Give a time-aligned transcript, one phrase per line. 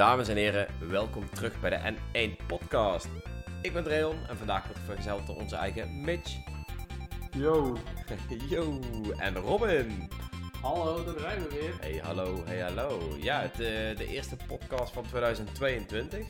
[0.00, 3.08] Dames en heren, welkom terug bij de N1 Podcast.
[3.62, 6.36] Ik ben Dreon en vandaag wordt vergezeld door onze eigen Mitch.
[7.30, 7.76] Yo.
[8.48, 8.80] Yo,
[9.18, 10.08] en Robin.
[10.62, 11.74] Hallo, daar zijn we weer.
[11.80, 13.16] Hey, hallo, hey, hallo.
[13.18, 16.26] Ja, het, eh, de eerste podcast van 2022.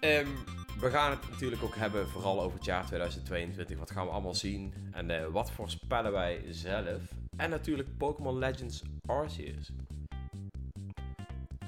[0.00, 0.26] Ehm,
[0.80, 3.78] we gaan het natuurlijk ook hebben vooral over het jaar 2022.
[3.78, 7.00] Wat gaan we allemaal zien en eh, wat voorspellen wij zelf.
[7.36, 9.72] En natuurlijk Pokémon Legends Arceus.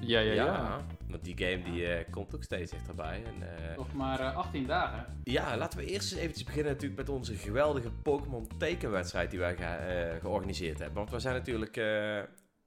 [0.09, 0.87] Ja, ja, ja.
[1.09, 3.23] want die game die eh, komt ook steeds dichterbij.
[3.25, 5.21] En, eh, Nog maar eh, 18 dagen.
[5.25, 9.57] ja, laten we eerst eens eventjes beginnen natuurlijk met onze geweldige Pokémon tekenwedstrijd die wij
[9.57, 10.97] ge- eh, georganiseerd hebben.
[10.97, 12.19] Want we zijn natuurlijk eh,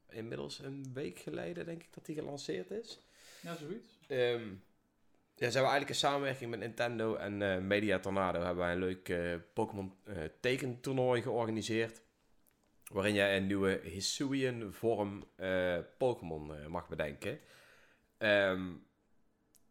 [0.09, 2.99] inmiddels een week geleden, denk ik, dat die gelanceerd is.
[3.41, 3.87] Ja, zoiets.
[4.07, 4.41] Ehm
[5.35, 8.79] ja, zijn we eigenlijk in samenwerking met Nintendo en eh, Media Tornado hebben wij een
[8.79, 9.19] leuk eh,
[9.53, 12.01] Pokémon eh, tekentoernooi georganiseerd.
[12.91, 17.39] Waarin jij een nieuwe Hisuian vorm eh, Pokémon eh, mag bedenken.
[18.17, 18.73] Ehm,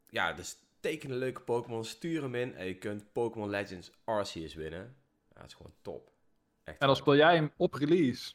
[0.08, 4.54] ja, dus teken een leuke Pokémon, stuur hem in en je kunt Pokémon Legends Arceus
[4.54, 4.96] winnen.
[5.28, 6.12] Ja, dat is gewoon top.
[6.64, 6.78] Echt.
[6.78, 8.34] En dan speel jij hem op release.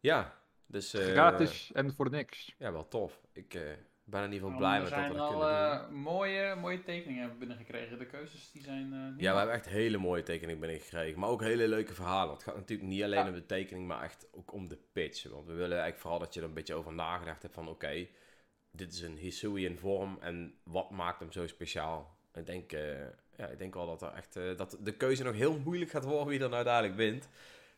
[0.00, 0.94] Ja, dus...
[0.94, 2.54] eh, Gratis en voor niks.
[2.58, 3.20] Ja, wel tof.
[3.32, 3.58] Ik
[4.06, 5.98] eh, ben in ieder geval blij met dat we al dat kunnen doen.
[5.98, 7.98] eh, mooie, mooie tekeningen hebben we binnengekregen.
[7.98, 11.20] De keuzes die zijn eh, niet Ja, we hebben echt hele mooie tekeningen binnengekregen.
[11.20, 12.34] Maar ook hele leuke verhalen.
[12.34, 13.28] Het gaat natuurlijk niet alleen Ja.
[13.28, 15.22] om de tekening, maar echt ook om de pitch.
[15.28, 17.68] Want we willen eigenlijk vooral dat je er een beetje over nagedacht hebt van...
[17.68, 18.06] Oké,
[18.70, 22.16] dit is een Hisuian vorm en wat maakt hem zo speciaal?
[22.34, 23.00] Ik denk, eh,
[23.36, 26.04] ja, ik denk wel dat, er echt, eh, dat de keuze nog heel moeilijk gaat
[26.04, 27.28] worden wie er nou dadelijk wint.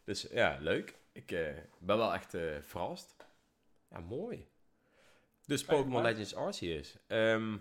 [0.04, 0.94] Dus ja, leuk.
[1.12, 1.26] Ik
[1.78, 3.16] ben wel echt verrast.
[3.90, 4.46] Ja, mooi.
[5.48, 6.02] Dus Pokémon.
[6.02, 6.98] Legends Arceus.
[7.06, 7.56] Ehm,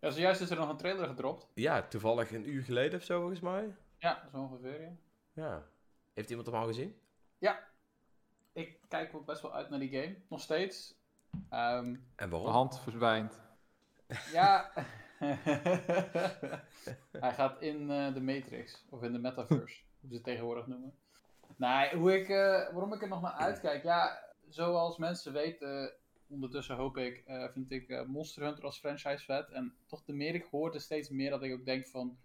[0.00, 1.46] Ja, zojuist is er nog een trailer gedropt.
[1.54, 3.76] ja, toevallig een uur geleden of zo volgens mij.
[3.98, 4.92] Ja, zo ongeveer, ja.
[5.32, 5.66] Ja.
[6.14, 7.00] Heeft iemand hem al gezien?
[8.52, 10.16] Ik kijk ook best wel uit naar die game.
[10.28, 10.94] Nog steeds.
[11.50, 12.50] Ehm, En De waarom?
[12.50, 13.40] hand verdwijnt.
[14.32, 14.70] ja.
[17.20, 18.84] Hij gaat in eh, de Matrix.
[18.90, 19.80] Of in de Metaverse.
[20.00, 20.94] hoe ze het tegenwoordig noemen.
[21.56, 22.36] Nee, hoe ik, eh,
[22.72, 23.82] waarom ik er nog naar uitkijk.
[23.82, 25.92] Ja, zoals mensen weten.
[26.28, 29.50] Ondertussen hoop ik, eh, vind ik eh, Monster Hunter als franchise vet.
[29.50, 32.18] En toch de meer ik hoor, de steeds meer dat ik ook denk van...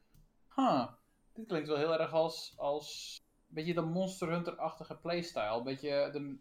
[0.55, 0.87] Huh,
[1.33, 2.53] dit klinkt wel heel erg als...
[2.57, 5.57] als een beetje de Monster Hunter-achtige playstyle.
[5.57, 6.37] Een beetje de,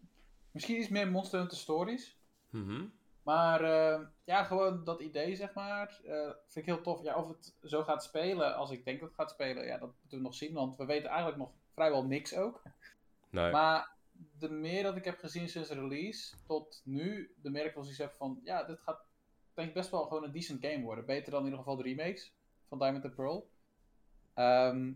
[0.51, 2.17] misschien iets meer Monster Hunter Stories.
[2.49, 2.85] Mhm.
[3.23, 5.99] Maar eh, ja, gewoon dat idee, zeg maar,
[6.47, 7.03] vind ik heel tof.
[7.03, 9.93] Ja, of het zo gaat spelen als ik denk dat het gaat spelen, ja, dat
[9.99, 10.53] moeten we nog zien.
[10.53, 12.61] Want we weten eigenlijk nog vrijwel niks ook.
[13.29, 13.51] Nee.
[13.51, 13.92] Maar
[14.39, 18.01] de meer dat ik heb gezien sinds release tot nu, de meer ik wel zoiets
[18.01, 19.05] heb van, ja, dit gaat
[19.53, 21.05] denk ik best wel gewoon een decent game worden.
[21.05, 22.33] Beter dan in ieder geval de remakes
[22.67, 23.49] van Diamond and Pearl.
[24.33, 24.91] Ehm,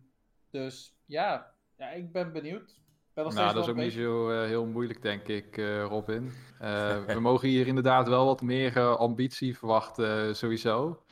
[0.49, 2.69] dus ja, ja, ik ben benieuwd.
[2.69, 5.83] Ik Ben nog Nou, dat is ook niet zo eh, heel moeilijk, denk ik, eh,
[5.83, 6.31] Robin.
[6.59, 11.03] Eh, we mogen hier inderdaad wel wat meer ambitie verwachten, sowieso.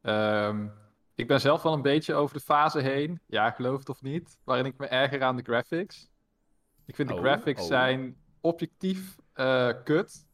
[0.00, 0.68] Ehm,
[1.14, 4.38] ik ben zelf wel een beetje over de fase heen, ja, geloof het of niet,
[4.44, 6.10] waarin ik me erger aan de graphics.
[6.88, 7.66] Ik vind de Oh, graphics oh.
[7.66, 10.26] zijn objectief eh, kut,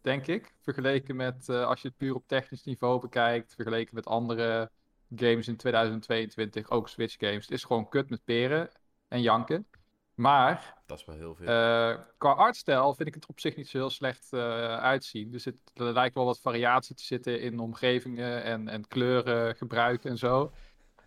[0.00, 0.54] denk ik.
[0.60, 4.70] Vergeleken met, eh, als je het puur op technisch niveau bekijkt, vergeleken met andere
[5.16, 7.44] games in 2022, ook Switch games.
[7.44, 8.70] Het is gewoon kut met peren
[9.08, 9.66] en janken.
[10.14, 11.46] Maar Dat is wel heel veel.
[11.46, 15.32] eh, qua artstijl vind ik het op zich niet zo heel slecht uitzien.
[15.32, 20.10] Er, zit, er lijkt wel wat variatie te zitten in omgevingen en, en kleuren gebruiken
[20.10, 20.52] en zo.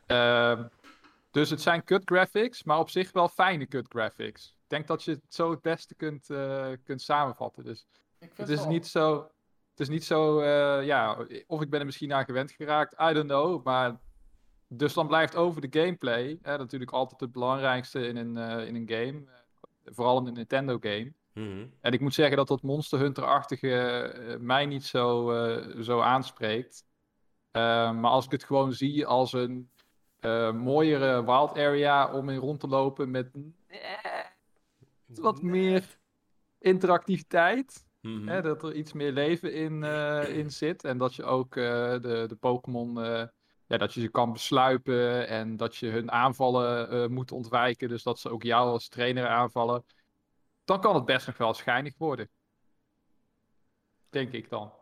[0.06, 0.64] Ehm,
[1.32, 4.56] dus het zijn cut graphics, maar op zich wel fijne cut graphics.
[4.74, 7.64] Ik denk dat je het zo het beste kunt, eh, kunt samenvatten.
[7.64, 7.86] Dus
[8.20, 9.16] Ik vind het is wel- niet zo.
[9.70, 11.18] Het is niet zo, eh, ja,
[11.48, 13.64] of ik ben er misschien aan gewend geraakt, I don't know.
[13.66, 14.00] Maar
[14.68, 18.76] dus dan blijft over de gameplay, hè, natuurlijk altijd het belangrijkste in een, eh, in
[18.76, 19.24] een game.
[19.26, 21.14] eh, vooral in een Nintendo game.
[21.34, 21.66] Mhm.
[21.82, 26.86] En ik moet zeggen dat dat Monster Hunter-achtige mij niet zo, eh, zo aanspreekt.
[27.52, 29.70] Maar als ik het gewoon zie als een
[30.20, 33.30] eh, mooiere wild area om in rond te lopen met
[35.20, 35.98] wat meer
[36.60, 37.86] interactiviteit.
[38.02, 38.28] Mhm.
[38.28, 40.84] Hè, dat er iets meer leven in, eh, in zit.
[40.84, 43.04] En dat je ook eh, de, de Pokémon.
[43.04, 43.28] eh,
[43.68, 45.28] ja, dat je ze kan besluipen.
[45.28, 47.90] En dat je hun aanvallen moet ontwijken.
[47.90, 49.86] Dus dat ze ook jou als trainer aanvallen.
[50.64, 52.30] Dan kan het best nog wel schijnig worden.
[54.10, 54.74] Denk ik dan.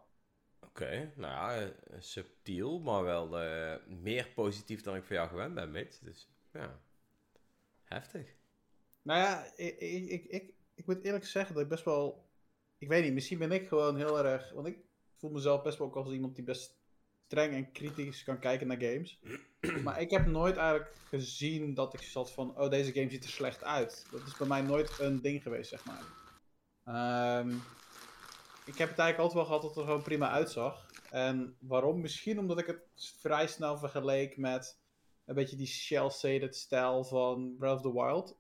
[0.60, 3.28] Oké, nou ja, subtiel, maar wel
[3.88, 6.00] meer positief dan ik van jou gewend ben, Mitch.
[6.00, 6.80] Dus ja,
[7.84, 8.41] heftig.
[9.02, 12.30] Nou ja, ik, ik, ik, ik, moet eerlijk zeggen dat ik best wel.
[12.78, 14.52] Ik weet niet, misschien ben ik gewoon heel erg.
[14.54, 14.78] Want ik
[15.18, 16.80] voel mezelf best wel ook als iemand die best
[17.26, 19.20] streng en kritisch kan kijken naar games.
[19.84, 22.60] Maar ik heb nooit eigenlijk gezien dat ik zat van.
[22.60, 24.06] Oh, deze game ziet er slecht uit.
[24.12, 26.04] Dat is bij mij nooit een ding geweest, zeg maar.
[26.84, 27.50] Ehm,
[28.66, 30.90] ik heb het eigenlijk altijd wel gehad dat het er gewoon prima uitzag.
[31.10, 32.02] En waarom?
[32.02, 34.80] Misschien omdat ik het vrij snel vergeleek met
[35.26, 38.40] een beetje die shell-shaded stijl van Breath of the Wild.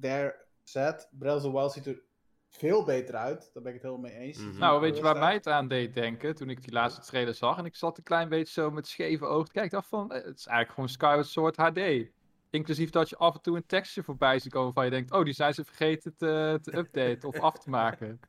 [0.00, 2.02] There said, Breath of the Wild ziet er
[2.50, 3.50] veel beter uit.
[3.52, 4.38] Daar ben ik het helemaal mee eens.
[4.38, 4.58] Mhm.
[4.58, 7.58] Nou, weet je waar mij het aan deed denken toen ik die laatste trailer zag?
[7.58, 9.70] En ik zat een klein beetje zo met scheve oog te kijken.
[9.70, 12.10] Dacht van, eh, het is eigenlijk gewoon Skyward Sword HD.
[12.50, 15.24] Inclusief dat je af en toe een tekstje voorbij ziet komen waarvan je denkt, oh,
[15.24, 18.20] die zijn ze vergeten te, te updaten of af te maken.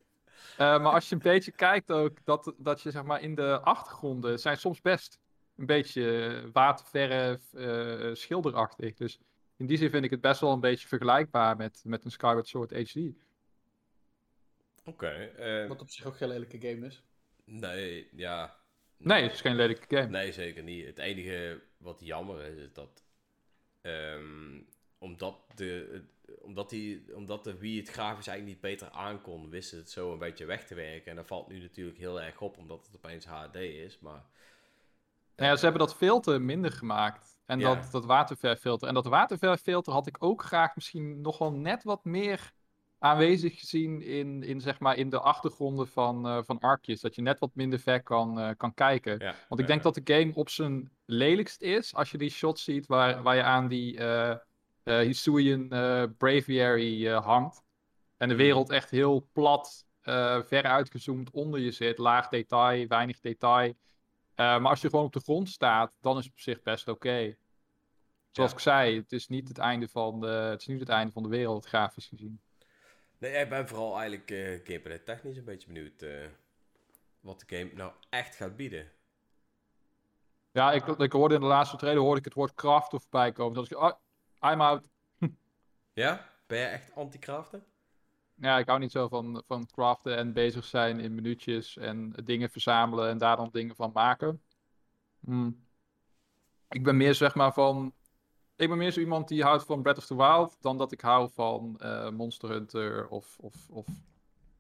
[0.58, 3.60] Eh, maar als je een beetje kijkt ook, dat, dat je zeg maar in de
[3.62, 5.20] achtergronden zijn soms best
[5.58, 8.94] een beetje waterverf, eh, schilderachtig.
[8.94, 9.20] Dus
[9.62, 12.48] in die zin vind ik het best wel een beetje vergelijkbaar met, met een Skyward
[12.48, 12.96] Sword HD.
[14.86, 15.08] Oké.
[15.10, 17.04] eh, Wat op zich ook geen lelijke game is.
[17.44, 18.60] nee, ja.
[18.98, 20.10] Nee, het is geen lelijke game.
[20.10, 20.86] Nee, zeker niet.
[20.86, 23.04] Het enige wat jammer is, is dat...
[23.82, 24.60] ehm,
[24.98, 26.02] omdat, de,
[26.42, 30.20] omdat, die, omdat de Wii het grafisch eigenlijk niet beter aankon, wisten het zo een
[30.20, 31.10] beetje weg te werken.
[31.10, 34.00] En dat valt nu natuurlijk heel erg op, omdat het opeens HD is.
[34.00, 34.24] Maar
[35.42, 37.40] Nou ja, ze hebben dat filter minder gemaakt.
[37.46, 37.76] En Ja.
[37.76, 38.88] dat, dat waterverfilter.
[38.88, 42.52] En dat waterverfilter had ik ook graag misschien nog wel net wat meer
[43.00, 47.02] aanwezig gezien in, in, zeg maar, in de achtergronden van, eh van Arkjes.
[47.02, 49.20] Dat je net wat minder ver kan, eh, kan kijken.
[49.20, 49.36] ja.
[49.50, 52.88] Want ik denk dat de game op zijn lelijkst is als je die shots ziet
[52.88, 54.36] waar, waar je aan die eh
[54.84, 55.68] Hisuian
[56.18, 57.64] Braviary hangt.
[58.18, 59.86] En de wereld echt heel plat,
[60.46, 61.98] ver uitgezoomd onder je zit.
[61.98, 63.74] Laag detail, weinig detail.
[64.42, 66.88] Eh, maar als je gewoon op de grond staat, dan is het op zich best
[66.88, 67.36] oké.
[68.32, 68.56] Zoals Ja.
[68.58, 71.24] ik zei, het is, niet het, einde van de, het is niet het einde van
[71.24, 72.42] de wereld, grafisch gezien.
[73.18, 76.26] Nee, ik ben vooral eigenlijk eh gameplay technisch een beetje benieuwd eh,
[77.20, 78.92] wat de game nou echt gaat bieden.
[80.52, 83.32] Ja, ik, ik hoorde in de laatste trailer hoorde ik het woord craft of voorbij
[83.32, 83.60] komen.
[83.60, 83.92] Dus ik, oh,
[84.52, 84.90] I'm out.
[85.94, 86.30] Ja?
[86.48, 87.66] Ben jij echt anti-craften?
[88.42, 92.50] Ja, ik hou niet zo van, van craften en bezig zijn in minuutjes en dingen
[92.50, 94.42] verzamelen en daar dan dingen van maken.
[95.20, 95.66] Hmm.
[96.70, 97.94] Ik ben meer zeg maar van.
[98.56, 101.02] Ik ben meer zo iemand die houdt van Breath of the Wild dan dat ik
[101.02, 103.88] hou van eh, Monster Hunter of, of, of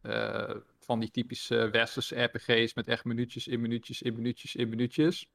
[0.01, 5.29] eh, van die typische westerse RPG's met echt minuutjes in minuutjes in minuutjes in minuutjes.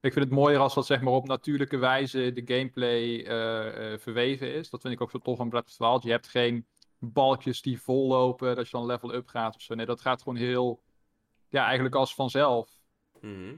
[0.00, 4.54] Ik vind het mooier als dat zeg maar op natuurlijke wijze de gameplay eh, verweven
[4.54, 4.70] is.
[4.70, 6.02] Dat vind ik ook zo tof aan Breath of the Wild.
[6.02, 6.66] Je hebt geen
[7.12, 9.74] balkjes die vollopen, dat je dan level up gaat of zo.
[9.74, 10.82] Nee, dat gaat gewoon heel,
[11.48, 12.78] ja, eigenlijk als vanzelf.
[13.20, 13.54] Mhm.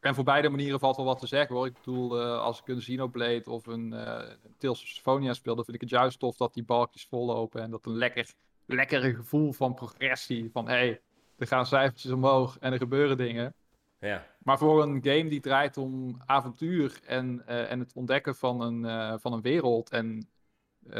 [0.00, 1.66] En voor beide manieren valt wel wat te zeggen hoor.
[1.66, 5.64] Ik bedoel, eh, als ik een Xenoblade of een eh Tales of Symphonia speel, dan
[5.64, 7.62] vind ik het juist tof dat die balkjes vollopen.
[7.62, 8.32] En dat een lekker,
[8.66, 10.50] lekkere gevoel van progressie.
[10.52, 11.00] Van hé, hey,
[11.36, 13.54] er gaan cijfertjes omhoog en er gebeuren dingen.
[14.00, 14.26] Ja.
[14.38, 19.20] Maar voor een game die draait om avontuur en, eh, en het ontdekken van een,
[19.20, 20.28] van een wereld en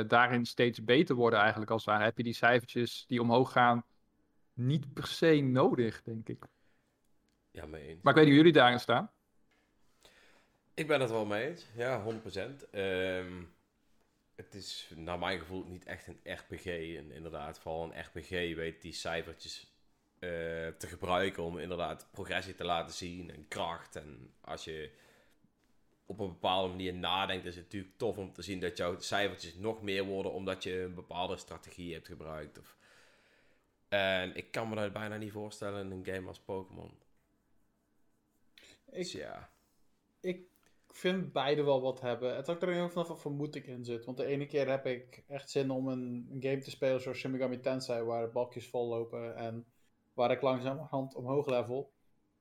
[0.07, 3.85] daarin steeds beter worden eigenlijk als ware, heb je die cijfertjes die omhoog gaan
[4.57, 6.47] niet per se nodig, denk ik.
[7.51, 8.03] Ja, mee eens.
[8.03, 9.11] Maar ik weet niet hoe jullie daarin staan.
[10.75, 11.67] Ik ben het wel mee eens.
[11.75, 12.71] Ja, 100%.
[12.71, 13.43] Ehm,
[14.35, 16.67] het is naar mijn gevoel niet echt een RPG.
[16.97, 19.75] En inderdaad, vooral een RPG weet die cijfertjes
[20.19, 20.29] eh,
[20.69, 23.97] te gebruiken om inderdaad progressie te laten zien en kracht.
[23.97, 24.91] En als je
[26.07, 29.55] op een bepaalde manier nadenkt, is het natuurlijk tof om te zien dat jouw cijfertjes
[29.55, 32.59] nog meer worden omdat je een bepaalde strategie hebt gebruikt.
[32.59, 32.77] Of...
[33.89, 36.91] En ik kan me dat bijna niet voorstellen in een game als Pokémon.
[38.85, 39.51] Dus Ik, ja.
[40.21, 40.49] ik
[40.89, 42.37] vind beide wel wat hebben.
[42.37, 44.05] Het hangt er heel vanaf wat voor moed ik in zit.
[44.05, 47.19] Want de ene keer heb ik echt zin om een, een game te spelen zoals
[47.19, 49.67] Shin Megami Tensei, waar balkjes vol lopen en
[50.15, 51.93] waar ik langzamerhand omhoog level.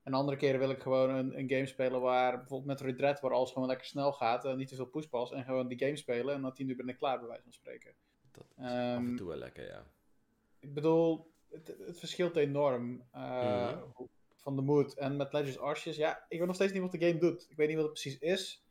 [0.05, 3.19] En andere keren wil ik gewoon een, een game spelen waar, bijvoorbeeld met Red Dead,
[3.19, 5.31] waar alles gewoon lekker snel gaat en niet te veel poespas.
[5.31, 7.53] En gewoon die game spelen en na tien uur ben ik klaar, bij wijze van
[7.53, 7.93] spreken.
[8.31, 9.85] Dat is af en Ehm, toe wel lekker, ja.
[10.59, 13.79] Ik bedoel, het, het verschilt enorm eh, Mhm.
[14.35, 14.93] van de mood.
[14.93, 17.45] En met Legends Arceus, ja, ik weet nog steeds niet wat de game doet.
[17.49, 18.65] Ik weet niet wat het precies is.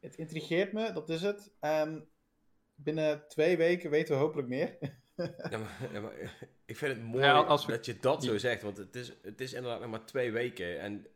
[0.00, 1.52] Het intrigeert me, dat is het.
[1.60, 2.08] En
[2.74, 4.78] binnen twee weken weten we hopelijk meer.
[5.50, 6.12] Ja, maar, ja, maar
[6.64, 9.12] ik vind het mooi Ja, als we- dat je dat zo zegt, want het is,
[9.22, 11.06] het is inderdaad nog maar twee weken en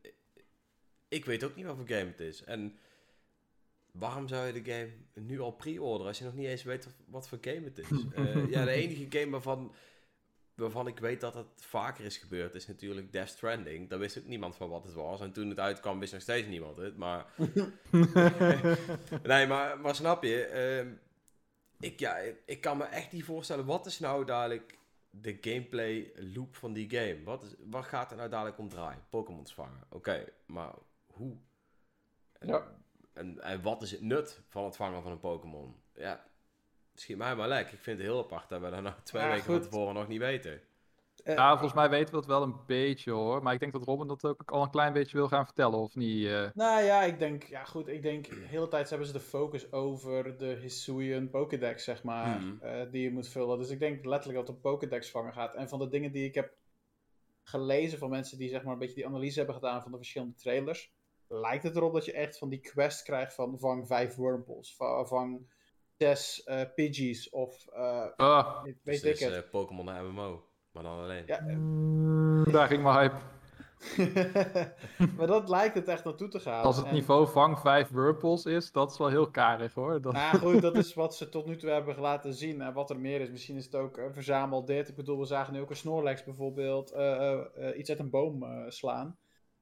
[1.09, 2.45] ik weet ook niet wat voor game het is.
[2.45, 2.79] En
[3.93, 4.91] waarom zou je de game
[5.27, 7.87] nu al pre-orderen als je nog niet eens weet wat, wat voor game het is?
[8.15, 9.75] Eh, ja, de enige game waarvan,
[10.55, 13.89] waarvan ik weet dat het vaker is gebeurd is natuurlijk Death Stranding.
[13.89, 16.49] Daar wist ook niemand van wat het was en toen het uitkwam wist nog steeds
[16.49, 17.27] niemand het, maar...
[19.23, 20.45] Nee, maar, maar snap je?
[20.45, 20.89] ehm,
[21.81, 23.65] ik, ja, ik kan me echt niet voorstellen.
[23.65, 24.79] Wat is nou dadelijk
[25.11, 27.23] de gameplay loop van die game?
[27.25, 29.05] Wat, is, wat gaat er nou dadelijk om draaien?
[29.11, 29.81] Pokémons vangen.
[29.89, 30.75] Oké, maar
[31.07, 31.37] hoe?
[32.39, 32.75] En, Ja.
[33.13, 35.77] en, en wat is het nut van het vangen van een Pokémon?
[35.95, 36.25] Ja,
[36.95, 37.71] schiet mij maar lek.
[37.73, 40.09] Ik vind het heel apart dat we dat nou twee Ja, weken van tevoren nog
[40.09, 40.61] niet weten.
[41.29, 43.43] Eh, Ja, volgens mij weten we dat wel een beetje hoor.
[43.43, 45.95] Maar ik denk dat Robin dat ook al een klein beetje wil gaan vertellen, of
[45.95, 46.27] niet?
[46.27, 46.49] eh?
[46.55, 49.73] Nou ja, ik denk, ja goed, ik denk, de hele tijd hebben ze de focus
[49.73, 52.65] over de Hisuian Pokédex, zeg maar, Mhm.
[52.65, 53.59] eh, die je moet vullen.
[53.59, 55.55] Dus ik denk letterlijk dat het een Pokédex vangen gaat.
[55.55, 56.53] En van de dingen die ik heb
[57.43, 60.35] gelezen van mensen die zeg maar een beetje die analyse hebben gedaan van de verschillende
[60.35, 60.93] trailers,
[61.29, 65.05] lijkt het erop dat je echt van die quest krijgt van vang vijf Wurmples, va-
[65.05, 65.51] vang
[65.97, 69.45] zes eh Pidgeys of eh, Ah, weet Dus ik het is het.
[69.45, 70.47] eh, Pokémon naar MMO.
[70.83, 71.23] Maar dan alleen.
[71.27, 73.17] Ja, eh, mm, daar ging mijn hype.
[75.17, 76.63] maar dat lijkt het echt naartoe te gaan.
[76.63, 80.01] Als het En- niveau vang 5 Whirlpools is, dat is wel heel karig hoor.
[80.01, 80.13] Dat...
[80.13, 82.61] Nou goed, dat is wat ze tot nu toe hebben laten zien.
[82.61, 84.89] En wat er meer is, misschien is het ook een verzamel dit.
[84.89, 88.11] Ik bedoel, we zagen nu ook een Snorlax bijvoorbeeld eh, eh, eh, iets uit een
[88.11, 89.17] boom eh, slaan.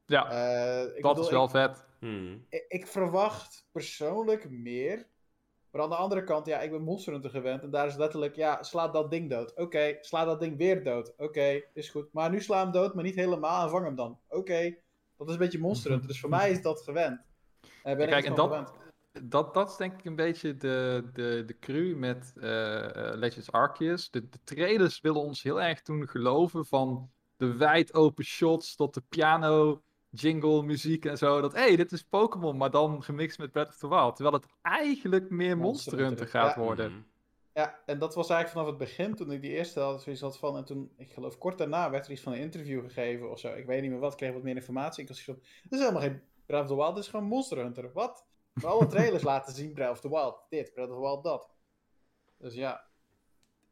[0.07, 1.85] ja, Eh, ik dat bedoel, is wel ik, vet.
[1.99, 2.47] Hmm.
[2.49, 5.07] ik, ik verwacht persoonlijk meer.
[5.77, 7.63] Maar aan de andere kant, ja, ik ben Monster Hunter gewend.
[7.63, 9.55] En daar is letterlijk, ja, sla dat ding dood.
[9.57, 11.13] Oké, sla dat ding weer dood.
[11.17, 12.13] Oké, is goed.
[12.13, 14.19] Maar nu sla hem dood, maar niet helemaal en vang hem dan.
[14.29, 14.75] Oké,
[15.17, 16.09] dat is een beetje Monster Hunter.
[16.09, 17.21] Dus voor mij is dat gewend.
[17.83, 18.73] Ben ik Kijk, het en dat- gewend.
[19.23, 23.53] Dat, dat is denk ik een beetje de, de, de cru met eh, eh, Legends
[23.53, 24.11] Arceus.
[24.11, 28.95] De, de trailers willen ons heel erg doen geloven van de wijd open shots tot
[28.95, 29.83] de piano,
[30.17, 31.41] jingle, muziek en zo.
[31.41, 34.17] Dat, hé, hey, dit is Pokémon, maar dan gemixt met Breath of the Wild.
[34.17, 36.63] Terwijl het eigenlijk meer Monster Monster Hunter gaat ja.
[36.63, 36.91] worden.
[36.91, 37.01] Mhm.
[37.57, 40.39] Ja, en dat was eigenlijk vanaf het begin, toen ik die eerste had, zoiets had
[40.39, 43.39] van, en toen, ik geloof kort daarna, werd er iets van een interview gegeven of
[43.39, 43.55] zo.
[43.55, 45.03] Ik weet niet meer wat, ik kreeg wat meer informatie.
[45.03, 47.27] Ik was zoiets van, dit is helemaal geen Breath of the Wild, dit is gewoon
[47.27, 47.91] Monster Hunter.
[47.93, 48.27] Wat?
[48.53, 51.51] Maar alle trailers laten zien Breath of the Wild, dit, Breath of the Wild, dat.
[52.39, 52.85] Dus ja,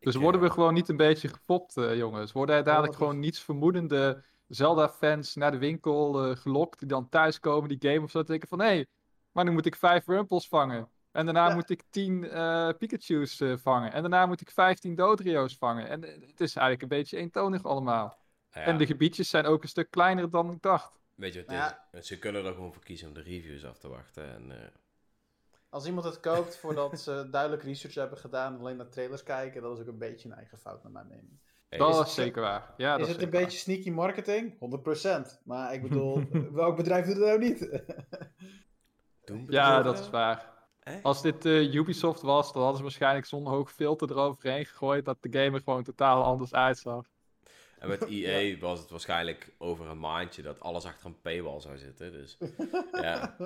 [0.00, 2.32] Dus Ik, worden eh, we gewoon niet een beetje gefopt, eh, jongens?
[2.32, 7.08] Worden er dadelijk dat gewoon niets vermoedende Zelda-fans naar de winkel eh, gelokt, die dan
[7.08, 8.86] thuiskomen, die game of zo, te denken van, hé, hey,
[9.32, 10.88] maar nu moet ik vijf Rumpels vangen.
[11.10, 11.54] En daarna Ja.
[11.54, 13.92] moet ik tien eh, Pikachu's eh, vangen.
[13.92, 15.88] En daarna moet ik vijftien Dodrio's vangen.
[15.88, 18.18] En het is eigenlijk een beetje eentonig allemaal.
[18.52, 21.00] ja, En de gebiedjes zijn ook een stuk kleiner dan ik dacht.
[21.14, 22.06] Weet je wat Nou het is?
[22.06, 24.34] Ze kunnen er gewoon voor kiezen om de reviews af te wachten.
[24.34, 24.68] En, eh,
[25.68, 29.62] als iemand het koopt voordat ze duidelijk research hebben gedaan en alleen naar trailers kijken,
[29.62, 31.40] dat is ook een beetje een eigen fout naar mijn mening.
[31.68, 32.74] Hey, Dat is- het- zeker waar.
[32.76, 34.56] Ja, dat is is het een beetje sneaky marketing?
[34.58, 35.40] 100%.
[35.44, 37.68] Maar ik bedoel, welk bedrijf doet het nou niet?
[39.24, 39.46] doen.
[39.48, 40.52] Ja, dat is waar.
[40.80, 41.02] Echt?
[41.02, 45.16] Als dit eh, Ubisoft was, dan hadden ze waarschijnlijk zo'n hoog filter eroverheen gegooid dat
[45.20, 47.04] de game er gewoon totaal anders uitzag.
[47.78, 51.78] En met EA was het waarschijnlijk over een maandje dat alles achter een paywall zou
[51.78, 52.12] zitten.
[52.12, 52.38] Dus
[52.92, 53.36] ja,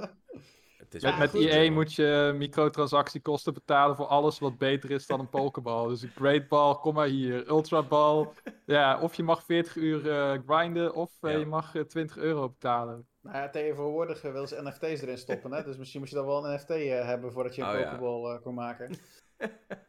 [0.79, 1.73] het is Met, joh.
[1.73, 5.89] moet je microtransactiekosten betalen voor alles wat beter is dan een Pokéball.
[5.89, 7.49] Dus een Great Ball, kom maar hier.
[7.49, 8.29] Ultra Ball.
[8.67, 11.39] Ja, of je mag 40 uur eh, grinden, of eh, Ja.
[11.39, 13.07] je mag eh, 20 euro betalen.
[13.23, 15.63] Nou ja, tegenwoordig eh, willen ze NFT's erin stoppen, hè?
[15.65, 18.43] Dus misschien moet je dan wel een NFT eh, hebben voordat je een Oh, eh,
[18.43, 18.91] kon maken.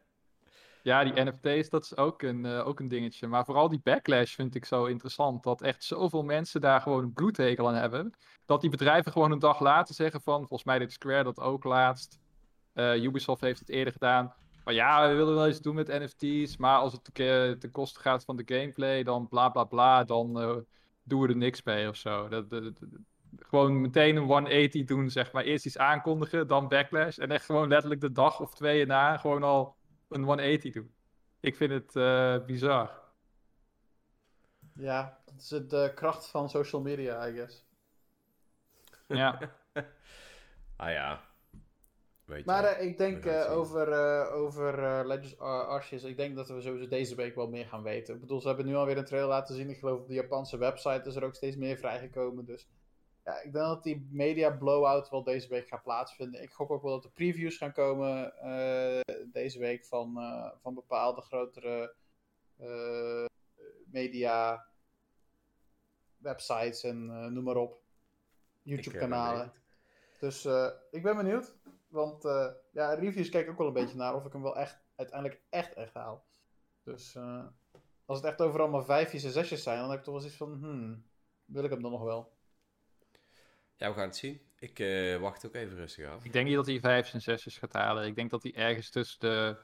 [0.83, 3.27] Ja, die NFT's, dat is ook een, eh, ook een dingetje.
[3.27, 5.43] Maar vooral die backlash vind ik zo interessant.
[5.43, 8.13] Dat echt zoveel mensen daar gewoon een bloedhekel aan hebben.
[8.45, 10.37] Dat die bedrijven gewoon een dag later zeggen van...
[10.37, 12.19] Volgens mij deed Square dat ook laatst.
[12.73, 14.33] Eh, Ubisoft heeft het eerder gedaan.
[14.63, 16.57] Maar ja, we willen wel iets doen met NFT's.
[16.57, 20.03] Maar als het te- ten koste gaat van de gameplay, dan bla bla bla.
[20.03, 20.55] Dan eh,
[21.03, 22.27] doen we er niks mee of zo.
[22.27, 22.45] Dat-
[23.37, 25.43] gewoon meteen een 180 doen, zeg maar.
[25.43, 27.17] Eerst iets aankondigen, dan backlash.
[27.17, 29.75] En echt gewoon letterlijk de dag of twee na gewoon al
[30.09, 30.93] een 180 doen.
[31.39, 32.91] Ik vind het eh, bizar.
[34.73, 37.65] Ja, dat is de kracht van social media, I guess.
[39.07, 39.39] Ja,
[40.75, 41.27] Ah ja.
[42.25, 42.67] Weet Maar je.
[42.67, 46.61] eh, ik denk eh, over, eh, over eh, Legends Ar- Arceus, ik denk dat we
[46.61, 48.13] sowieso deze week wel meer gaan weten.
[48.15, 49.69] Ik bedoel, ze hebben nu alweer een trailer laten zien.
[49.69, 52.45] Ik geloof op de Japanse website is er ook steeds meer vrijgekomen.
[52.45, 52.67] Dus
[53.29, 56.41] ja, ik denk dat die media blowout wel deze week gaat plaatsvinden.
[56.41, 60.73] Ik gok ook wel dat er previews gaan komen eh, deze week van, eh, van
[60.73, 61.95] bepaalde grotere
[62.57, 63.25] eh,
[63.85, 64.65] media
[66.17, 67.81] websites en noem maar op.
[68.61, 69.53] YouTube-kanalen.
[70.19, 70.45] Dus
[70.91, 71.55] ik ben benieuwd.
[71.87, 72.23] Want
[72.71, 75.41] ja, reviews kijk ik ook wel een beetje naar of ik hem wel echt, uiteindelijk
[75.49, 76.25] echt, echt haal.
[76.83, 77.17] Dus
[78.05, 80.39] als het echt overal maar vijfjes en zesjes zijn, dan heb ik toch wel zoiets
[80.39, 81.05] van, hmm,
[81.45, 82.38] wil ik hem dan nog wel?
[83.79, 84.41] Ja, we gaan het zien.
[84.59, 86.23] Ik eh, wacht ook even rustig af.
[86.23, 88.05] ik denk niet dat hij 5 en 6 gaat halen.
[88.05, 89.57] Ik denk dat hij ergens tussen de,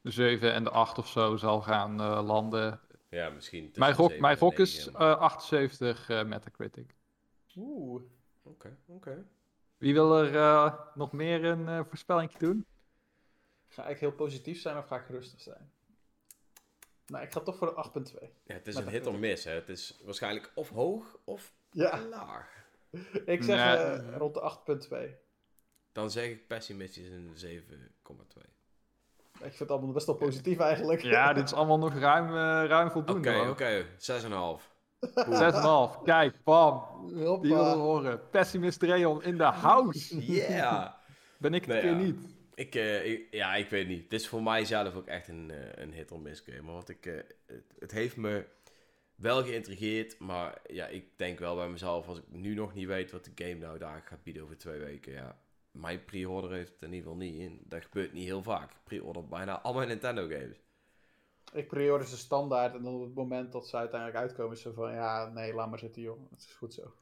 [0.00, 2.80] de 7 en de 8 of zo zal gaan eh, landen.
[3.08, 3.70] Ja, misschien.
[3.74, 5.00] Mijn gok, mijn gok is negen.
[5.00, 6.94] eh, 78 eh, Metacritic.
[7.56, 8.02] Oeh.
[8.42, 9.26] Oké, oké.
[9.76, 12.66] Wie wil er eh, nog meer een eh voorspelling doen?
[13.68, 15.72] Ga ik heel positief zijn of ga ik rustig zijn?
[17.06, 18.28] Nou, ik ga toch voor de 8.2.
[18.44, 19.44] Ja, het is een hit or miss.
[19.44, 19.52] Hè.
[19.52, 22.59] Het is waarschijnlijk of hoog of Ja, laag.
[23.24, 24.52] ik zeg eh, rond de
[24.88, 24.96] 8.2.
[25.92, 28.40] Dan zeg ik pessimistisch een 7,2.
[29.32, 31.02] Ik vind het allemaal best wel positief eigenlijk.
[31.02, 33.32] Ja, dit is allemaal nog ruim, eh, ruim Oké, voldoende.
[33.32, 33.48] hoor.
[33.48, 33.84] oké.
[33.98, 34.68] 6,5.
[35.00, 36.02] 6,5.
[36.04, 36.72] Kijk, bam.
[37.14, 37.42] Hoppa.
[37.42, 38.28] Die willen horen.
[38.30, 40.32] Pessimist Rayon in de house.
[40.32, 40.88] Yeah!
[41.38, 41.96] Ben ik het Nou keer ja.
[41.96, 42.16] niet.
[42.54, 44.10] Ik, eh, ik- ja, ik weet niet.
[44.10, 46.72] Dit is voor mij zelf ook echt een, een hit or miss game.
[46.72, 48.44] Want ik, het, het heeft me
[49.20, 50.18] wel geïntrigeerd.
[50.18, 53.44] Maar ja, ik denk wel bij mezelf, als ik nu nog niet weet wat de
[53.44, 55.12] game nou daar gaat bieden over twee weken.
[55.12, 55.38] Ja,
[55.70, 57.60] mijn pre-order heeft het in ieder geval niet in.
[57.64, 58.70] Dat gebeurt niet heel vaak.
[58.70, 60.56] Ik pre-order bijna al mijn Nintendo games.
[61.52, 64.72] Ik pre-order ze standaard en dan op het moment dat ze uiteindelijk uitkomen is ze
[64.72, 66.30] van ja, nee, laat maar zitten joh.
[66.30, 66.94] Het is goed zo.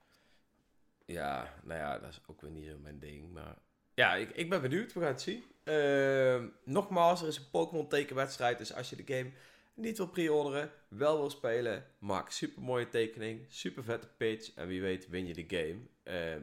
[1.04, 3.32] Ja, nou ja, dat is ook weer niet zo mijn ding.
[3.32, 3.58] Maar
[3.94, 4.92] ja, ik, ik ben benieuwd.
[4.92, 5.44] We gaan het zien.
[5.64, 8.58] Ehm, nogmaals, er is een Pokémon tekenwedstrijd.
[8.58, 9.30] Dus als je de game
[9.78, 14.54] niet wil pre-orderen, wel wil spelen, maak super mooie tekening, super vette pitch.
[14.54, 15.80] En wie weet win je de game.
[16.02, 16.42] Ehm,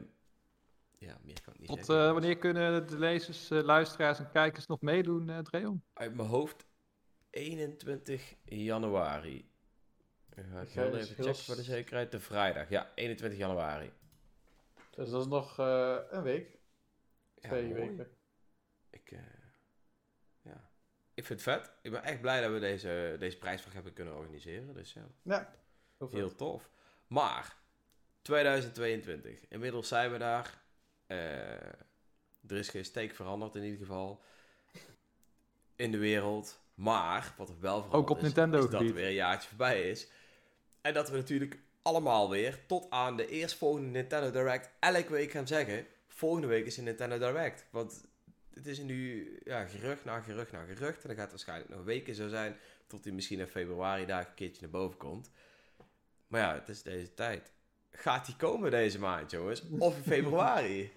[0.98, 2.06] ja, meer kan ik niet Tot zeggen.
[2.06, 5.82] eh, wanneer kunnen de lezers, eh, luisteraars en kijkers nog meedoen, eh Dreon?
[5.92, 6.66] Uit mijn hoofd
[7.30, 9.50] 21 januari.
[10.34, 12.12] Ik ga ik Oké, heel dus even heel checken voor de zekerheid.
[12.12, 13.92] De vrijdag, ja, 21 januari.
[14.90, 16.58] Dus dat is nog eh, een week.
[17.34, 18.08] Twee weken.
[18.90, 19.18] Ik, eh.
[21.16, 21.70] Ik vind het vet.
[21.82, 24.74] Ik ben echt blij dat we deze, deze prijsvraag hebben kunnen organiseren.
[24.74, 25.54] Dus ja, Ja.
[26.10, 26.70] Heel tof.
[27.06, 27.56] Maar,
[28.22, 29.48] 2022.
[29.48, 30.62] Inmiddels zijn we daar.
[31.06, 31.18] Eh,
[32.48, 34.22] er is geen steek veranderd in ieder geval.
[35.76, 36.60] In de wereld.
[36.74, 39.48] Maar, wat er wel veranderd Ook op is, Nintendo is dat er weer een jaartje
[39.48, 40.08] voorbij is.
[40.80, 45.46] En dat we natuurlijk allemaal weer tot aan de eerstvolgende Nintendo Direct elke week gaan
[45.46, 45.86] zeggen...
[46.08, 47.66] Volgende week is een Nintendo Direct.
[47.70, 48.04] Want
[48.56, 51.02] het is nu ja, gerucht na gerucht na gerucht.
[51.02, 52.56] En dan gaat het waarschijnlijk nog weken zo zijn...
[52.86, 55.30] tot hij misschien in februari daar een keertje naar boven komt.
[56.26, 57.52] Maar ja, het is deze tijd.
[57.90, 59.62] Gaat die komen deze maand, jongens?
[59.78, 60.92] Of in februari?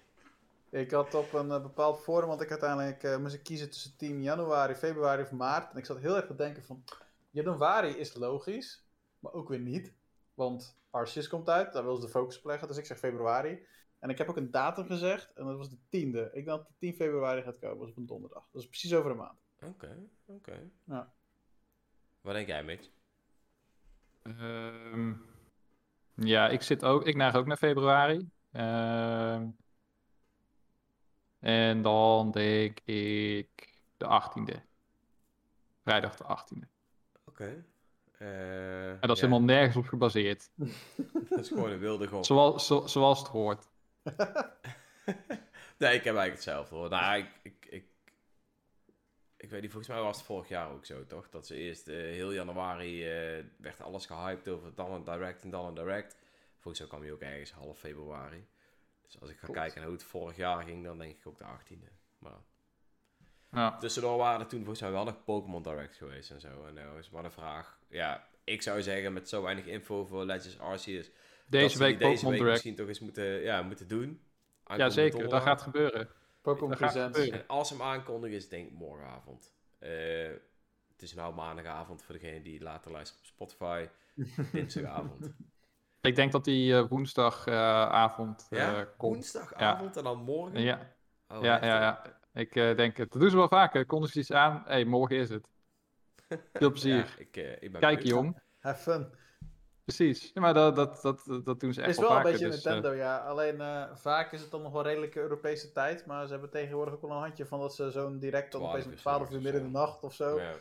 [0.70, 3.96] Ik had op een eh, bepaald forum, want ik uiteindelijk eh, moest ik kiezen tussen
[3.96, 5.72] 10 januari, februari of maart.
[5.72, 6.84] En ik zat heel erg te denken van,
[7.30, 8.84] januari is logisch,
[9.18, 9.92] maar ook weer niet.
[10.34, 13.66] Want Arceus komt uit, daar wil ze de focus op leggen, dus ik zeg februari.
[14.00, 16.26] En ik heb ook een datum gezegd, en dat was de 10e.
[16.26, 18.48] Ik denk dat de 10 februari gaat komen, dat is op een donderdag.
[18.52, 19.38] Dat is precies over een maand.
[19.62, 20.70] Oké, oké.
[20.84, 21.12] Ja.
[22.20, 22.88] Wat denk jij, Mitch?
[24.22, 25.12] Ehm,
[26.14, 28.28] ja, ik zit ook, ik neig ook naar februari.
[28.52, 29.48] Ehm,
[31.38, 34.60] en dan denk ik de 18e.
[35.82, 36.66] Vrijdag de 18e.
[37.24, 37.64] Oké.
[38.18, 40.50] Eh, En dat is ja, helemaal nergens op gebaseerd.
[41.28, 42.24] Dat is gewoon een wilde gok.
[42.24, 43.68] Zoals, zo- zoals het hoort.
[45.78, 46.88] Nee, ik heb eigenlijk hetzelfde hoor.
[46.88, 47.84] Nou, ik, ik, ik,
[49.36, 51.28] ik weet niet, volgens mij was het vorig jaar ook zo, toch?
[51.28, 55.50] Dat ze eerst eh, heel januari eh, werd alles gehyped over dan een direct en
[55.50, 56.16] dan een direct.
[56.58, 58.46] Volgens mij kwam hij ook ergens half februari.
[59.02, 59.58] Dus als ik ga Klopt.
[59.60, 61.92] kijken naar hoe het vorig jaar ging, dan denk ik ook de 18e.
[62.18, 62.38] Maar
[63.50, 63.78] Ja.
[63.78, 66.64] tussendoor waren er toen volgens mij wel nog Pokémon Direct geweest en zo.
[66.66, 67.78] En nou is maar de vraag.
[67.88, 71.10] Ja, ik zou zeggen met zo weinig info voor Legends Arceus.
[71.50, 72.50] Deze ze week deze Pokémon week Direct.
[72.50, 74.20] misschien toch eens moeten, ja, moeten doen.
[74.76, 75.28] Ja, zeker.
[75.28, 76.08] Dat gaat gebeuren.
[76.42, 77.16] Pokémon Presents.
[77.18, 77.40] gebeuren.
[77.40, 79.54] En als hem aankondigen is het denk ik morgenavond.
[79.78, 79.90] Eh,
[80.92, 83.86] het is nou maandagavond voor degene die later luistert op Spotify.
[84.52, 85.30] Dinsdagavond.
[86.00, 88.78] Ik denk dat die eh, woensdagavond ja?
[88.80, 89.14] eh komt.
[89.14, 90.60] Woensdagavond en dan morgen?
[90.60, 90.92] Ja,
[91.28, 92.02] Oh, ja, ja, ja.
[92.32, 93.12] Ik eh, denk het.
[93.12, 93.86] Dat doen ze wel vaker.
[93.86, 94.62] Konden ze iets aan?
[94.64, 95.46] Hé, hey, morgen is het.
[96.52, 96.96] Veel plezier.
[96.96, 98.16] Ja, ik, eh, ik ben Kijk, benieuwd.
[98.16, 98.40] jong.
[98.58, 99.10] Have fun.
[99.84, 100.30] Precies.
[100.34, 102.64] Ja, maar dat, dat, dat, dat doen ze echt Het is wel een beetje dus,
[102.64, 103.18] eh, Nintendo, ja.
[103.18, 106.06] Alleen eh, vaak is het dan nog wel redelijke Europese tijd.
[106.06, 108.72] Maar ze hebben tegenwoordig ook wel een handje van dat ze zo'n direct dan 12
[108.72, 110.40] opeens om uur 12 s'nachts uur midden in de nacht of zo.
[110.40, 110.54] Ja.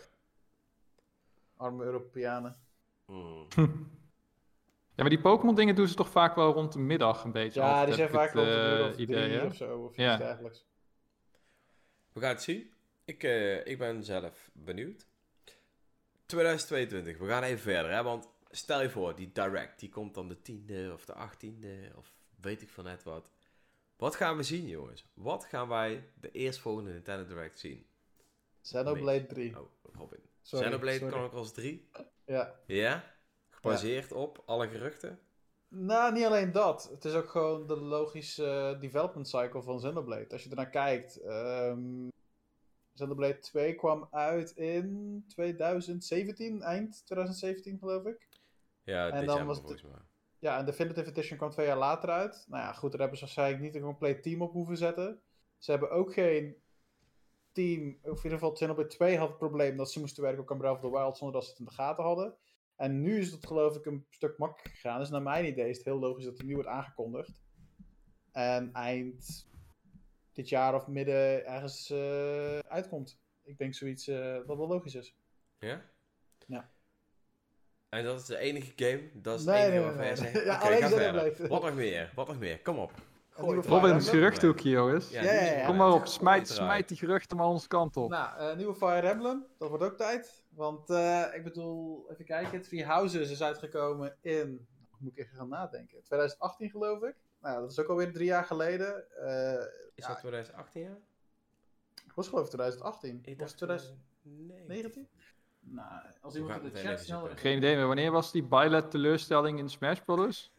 [1.57, 2.57] Arme Europeanen.
[3.05, 3.47] Mm.
[4.99, 7.59] Ja, maar die Pokémon dingen doen ze toch vaak wel rond de middag een beetje.
[7.59, 9.45] Ja, die zijn vaak het, rond een uur eh, of idee, drie hè?
[9.45, 9.77] of zo.
[9.77, 10.65] Of iets dergelijks.
[12.13, 12.73] We gaan het zien.
[13.05, 15.07] Ik, eh, ik ben zelf benieuwd.
[16.25, 17.91] 2022, we gaan even verder.
[17.91, 18.03] Hè?
[18.03, 22.13] Want stel je voor, die direct, die komt dan de 10e of de 18e of
[22.41, 23.29] weet ik van net wat.
[23.95, 25.05] Wat gaan we zien, jongens?
[25.13, 27.85] Wat gaan wij de eerstvolgende Nintendo Direct zien?
[28.61, 29.59] Xenoblade 3.
[29.59, 30.19] Oh, Robin.
[30.41, 31.13] Sorry, Xenoblade sorry.
[31.13, 31.89] Chronicles 3?
[32.25, 32.55] Ja.
[32.65, 33.03] Ja?
[33.49, 35.19] Gebaseerd op alle geruchten?
[35.67, 36.89] Nou, niet alleen dat.
[36.91, 40.29] Het is ook gewoon de logische eh, development cycle van Xenoblade.
[40.29, 41.17] Als je ernaar kijkt.
[41.17, 42.07] ehm
[42.93, 48.27] Xenoblade 2 kwam uit in 2017, eind 2017 geloof ik.
[48.89, 49.83] Ja, En dit dan jaar was het-.
[50.39, 52.45] Ja, en Definitive Edition kwam twee jaar later uit.
[52.47, 55.21] Nou ja, goed, daar hebben ze waarschijnlijk niet een compleet team op hoeven zetten.
[55.57, 56.55] Ze hebben ook geen
[57.51, 60.57] team, of in ieder geval Xenoblade 2 had het probleem dat ze moesten werken op
[60.57, 62.35] Breath of the Wild zonder dat ze het in de gaten hadden.
[62.75, 64.99] En nu is het geloof ik een stuk makkelijker gegaan.
[64.99, 67.41] Dus naar mijn idee is het heel logisch dat het nu wordt aangekondigd.
[68.31, 69.49] En eind
[70.33, 73.21] dit jaar of midden ergens eh, uitkomt.
[73.43, 75.15] ik denk zoiets eh, wat wel logisch is.
[75.59, 75.81] Ja?
[76.47, 76.71] Ja.
[77.89, 79.09] En dat is de enige game?
[79.13, 80.31] Dat is Nee, het enige nee, waarvan nee, jij nee.
[80.31, 81.21] zegt, Ja, oké, alleen ga Zelda verder.
[81.21, 81.47] blijft.
[81.47, 82.11] Wat nog meer?
[82.15, 82.59] Wat nog meer?
[82.61, 82.91] Kom op.
[83.65, 85.09] Robin, geruchthoekje, jongens.
[85.09, 85.65] Ja, Ja, ja.
[85.65, 88.09] Kom maar op, smijt, die geruchten maar onze kant op.
[88.09, 90.43] Nou, eh, nieuwe Fire Emblem, dat wordt ook tijd.
[90.49, 95.49] Want eh, ik bedoel, even kijken, Three Houses is uitgekomen in, moet ik even gaan
[95.49, 97.15] nadenken, 2018 geloof ik.
[97.41, 99.11] Nou, dat is ook alweer drie jaar geleden.
[99.17, 99.53] Eh
[99.95, 100.07] Is Ja.
[100.07, 100.97] dat 2018 ja?
[102.05, 103.19] ik was geloof ik 2018.
[103.23, 103.83] Ik was het dacht,
[104.23, 105.07] 2019?
[105.71, 107.29] Nou, als iemand in de chat.
[107.35, 107.87] Geen idee meer.
[107.87, 110.51] Wanneer was die Byleth teleurstelling in Smash Bros?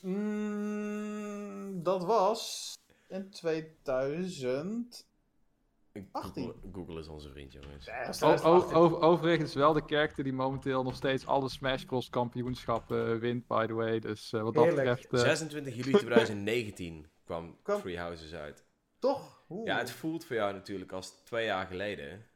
[0.00, 2.72] Mm, dat was
[3.08, 5.08] in 2000.
[6.12, 7.84] Google, Google is onze vriend, jongens.
[7.84, 8.76] Ja, dat is O- o- 2018.
[8.76, 13.46] over- overigens wel de character die momenteel nog steeds alle Smash Bros kampioenschappen eh, wint,
[13.46, 13.98] by the way.
[13.98, 14.88] Dus eh, wat dat Heerlijk.
[15.00, 15.12] betreft...
[15.12, 18.64] eh, 26 juli 2019 kwam Three Houses uit.
[18.98, 19.42] Toch?
[19.48, 19.66] Oeh.
[19.66, 22.26] Ja, het voelt voor jou natuurlijk als twee jaar geleden.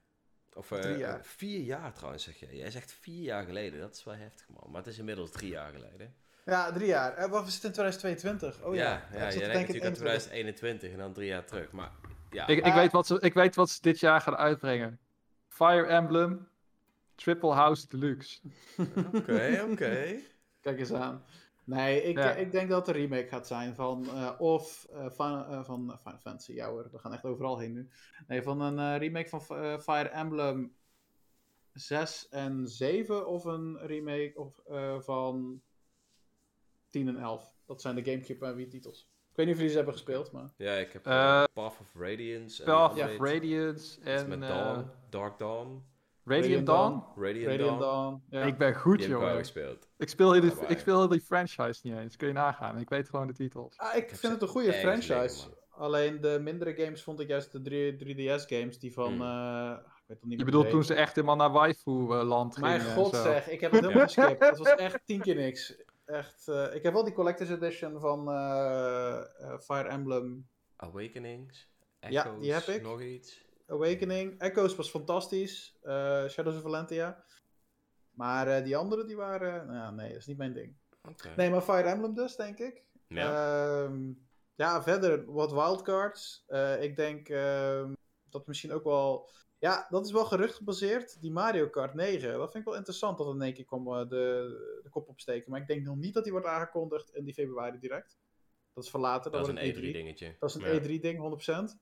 [0.54, 1.20] Of eh, Drie jaar.
[1.24, 2.56] vier jaar trouwens, zeg jij.
[2.56, 3.80] Jij zegt vier jaar geleden.
[3.80, 4.70] Dat is wel heftig, man.
[4.70, 6.14] Maar het is inmiddels drie jaar geleden.
[6.44, 7.14] Ja, drie jaar.
[7.14, 8.62] Eh, wat was het in 2022?
[8.62, 8.82] Oh ja.
[8.82, 9.98] ja, Ik ja, te jij denkt natuurlijk aan 21.
[9.98, 11.70] 2021 en dan drie jaar terug.
[11.70, 11.90] Maar
[12.30, 12.74] ja, ik, ik, Ah.
[12.74, 14.98] weet wat ze, ik weet wat ze dit jaar gaan uitbrengen.
[15.48, 16.48] Fire Emblem,
[17.14, 18.40] Triple House Deluxe.
[19.14, 20.16] oké, oké.
[20.60, 21.24] Kijk eens aan.
[21.64, 22.32] Nee, ik, Ja.
[22.34, 25.92] ik denk dat het een remake gaat zijn van eh, of eh, van, eh, van
[25.92, 26.52] eh, Final Fantasy.
[26.52, 27.88] Ja hoor, we gaan echt overal heen nu.
[28.26, 29.40] Nee, van een eh, remake van
[29.80, 30.74] Fire Emblem
[31.72, 35.62] 6 en 7 of een remake of, eh, van
[36.90, 37.52] 10 en 11.
[37.66, 39.12] Dat zijn de Gamecube en Wii titels.
[39.30, 40.52] Ik weet niet of jullie ze hebben gespeeld, maar...
[40.56, 42.62] Ja, ik heb Path of Radiance.
[42.64, 45.84] en Path of Radiance en met eh, Dawn, Dark Dawn,
[46.24, 47.02] Radiant Dawn.
[47.16, 47.80] Radiant, Radiant Dawn.
[47.80, 48.22] Dawn.
[48.30, 48.42] Ja.
[48.42, 49.36] Ik ben goed, jongen.
[49.36, 49.88] gespeeld.
[49.98, 52.16] Ik speel, heel die, ik speel heel die franchise niet eens.
[52.16, 52.78] Kun je nagaan.
[52.78, 53.76] Ik weet gewoon de titels.
[53.76, 55.46] Ah, ik vind het een goede franchise.
[55.70, 59.12] Alleen de mindere games vond ik juist de 3, 3DS games die van...
[59.12, 59.22] Hmm.
[59.22, 62.70] eh, ik weet het niet Je meer bedoelt toen ze echt helemaal naar waifu-land gingen
[62.70, 63.22] Mijn en god zo.
[63.22, 64.44] zeg, ik heb het helemaal geskipt.
[64.44, 65.76] Het was echt tien keer niks.
[66.04, 71.68] Echt, eh, ik heb wel die Collector's Edition van eh, eh, Fire Emblem Awakenings.
[72.00, 72.82] Ja, Echoes, die heb ik.
[72.82, 73.43] Nog iets.
[73.66, 74.38] Awakening.
[74.38, 75.78] Echoes was fantastisch.
[75.82, 77.24] eh, Shadows of Valentia.
[78.10, 79.66] Maar eh, die andere die waren...
[79.66, 80.74] nou ja, nee, dat is niet mijn ding.
[81.36, 82.82] Nee, maar Fire Emblem dus, denk ik.
[83.08, 83.84] Ja.
[83.84, 84.12] Ehm,
[84.54, 86.44] ja, verder wat wildcards.
[86.46, 87.92] Eh, ik denk ehm,
[88.30, 89.28] dat misschien ook wel...
[89.58, 91.20] Ja, dat is wel gerucht gebaseerd.
[91.20, 92.32] Die Mario Kart 9.
[92.32, 95.50] Dat vind ik wel interessant dat in één keer kwam, eh, de, de kop opsteken.
[95.50, 98.18] Maar ik denk nog niet dat die wordt aangekondigd in die februari direct.
[98.72, 99.30] Dat is verlaten.
[99.30, 100.36] dat is wordt een het E3 dingetje.
[100.38, 100.80] Dat is een Ja.
[100.80, 101.78] E3-ding, 100%.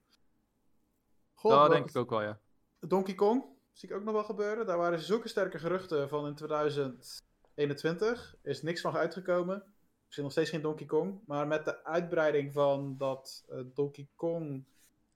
[1.43, 2.39] God, Dat denk ik ook wel, ja.
[2.81, 4.67] Donkey Kong zie ik ook nog wel gebeuren.
[4.67, 8.35] Daar waren zulke sterke geruchten van in 2021.
[8.43, 9.55] Is niks van uitgekomen.
[9.55, 9.63] Er
[10.09, 11.21] zit nog steeds geen Donkey Kong.
[11.27, 14.65] Maar met de uitbreiding van dat eh, Donkey Kong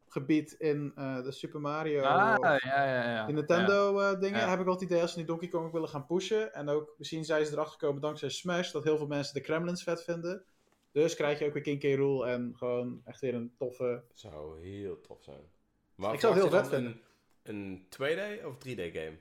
[0.08, 2.02] gebied in eh, de Super Mario...
[2.02, 3.26] Ah, ja, ja, ja.
[3.26, 4.48] Die Nintendo eh, dingen Ja.
[4.48, 6.54] heb ik wel het idee als ze nu Donkey Kong ook willen gaan pushen.
[6.54, 9.82] En ook misschien zijn ze erachter gekomen dankzij Smash dat heel veel mensen de Kremlins
[9.82, 10.44] vet vinden.
[10.92, 11.98] Dus krijg je ook weer King K.
[11.98, 14.02] Rool en gewoon echt weer een toffe.
[14.12, 15.54] Zou heel tof zijn.
[15.96, 17.00] Maar Ik zou het heel vet dan Een,
[17.42, 19.18] een 2D of 3D game?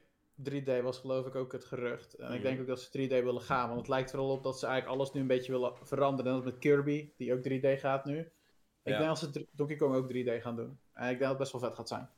[0.49, 2.13] 3D was geloof ik ook het gerucht.
[2.13, 2.41] En ik Mhm.
[2.41, 3.67] denk ook dat ze 3D willen gaan.
[3.67, 6.25] Want het lijkt er al op dat ze eigenlijk alles nu een beetje willen veranderen.
[6.33, 8.19] Net als met Kirby, die ook 3D gaat nu.
[8.19, 8.97] Ik Ja.
[8.97, 10.79] denk dat ze Donkey Kong ook 3D gaan doen.
[10.93, 12.09] En ik denk dat het best wel vet gaat zijn.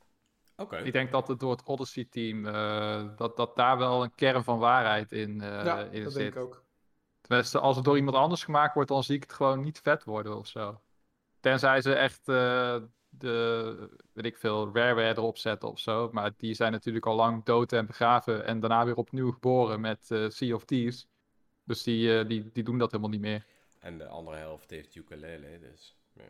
[0.56, 0.76] Oké.
[0.76, 4.58] Ik denk dat het door het Odyssey-team, eh, dat, dat daar wel een kern van
[4.58, 6.20] waarheid in, eh, ja, in dat zit.
[6.22, 6.64] denk ik ook.
[7.20, 10.04] Tenminste, als het door iemand anders gemaakt wordt, dan zie ik het gewoon niet vet
[10.04, 10.80] worden of zo.
[11.40, 12.76] Tenzij ze echt eh,
[13.08, 16.08] de, weet ik veel, Rareware erop zetten of zo.
[16.12, 20.10] Maar die zijn natuurlijk al lang dood en begraven en daarna weer opnieuw geboren met
[20.10, 21.06] eh Sea of Thieves.
[21.64, 23.44] Dus die, eh, die, die doen dat helemaal niet meer.
[23.78, 25.96] En de andere helft heeft ukulele, dus...
[26.12, 26.22] Ja.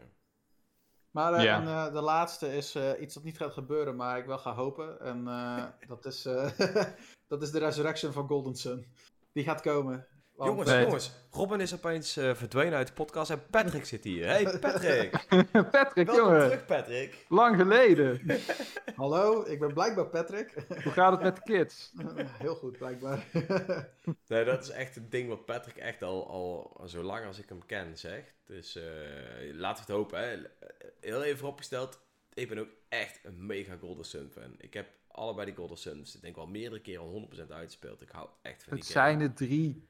[1.11, 1.87] Maar eh, Ja.
[1.87, 5.01] en, de laatste is eh, iets dat niet gaat gebeuren, maar ik wel ga hopen.
[5.01, 6.51] En eh, dat, is, eh,
[7.29, 8.87] dat is de Resurrection van Golden Sun.
[9.33, 10.07] Die gaat komen.
[10.39, 10.83] Want, Jongens, Nee.
[10.85, 11.11] jongens.
[11.31, 14.27] Robin is opeens eh, verdwenen uit de podcast en Patrick zit hier.
[14.27, 15.11] Hey Patrick!
[15.71, 17.25] Patrick, Welkom jongen, terug Patrick.
[17.29, 18.21] lang geleden.
[18.97, 20.55] Hallo, ik ben blijkbaar Patrick.
[20.83, 21.93] Hoe gaat het met de kids?
[22.39, 23.25] Heel goed, blijkbaar.
[24.27, 27.49] Nee, dat is echt een ding wat Patrick echt al, al zo lang als ik
[27.49, 28.33] hem ken zegt.
[28.47, 28.85] Dus eh,
[29.53, 30.21] laten we het hopen.
[30.29, 30.37] Hè.
[31.01, 32.01] Heel even vooropgesteld,
[32.35, 34.55] ik ben ook echt een mega Golden Sun fan.
[34.59, 38.03] Ik heb allebei die Golden Suns, ik denk wel meerdere keren 100% uitgespeeld.
[38.03, 39.07] Ik hou echt van die Het game.
[39.09, 39.87] zijn er drie.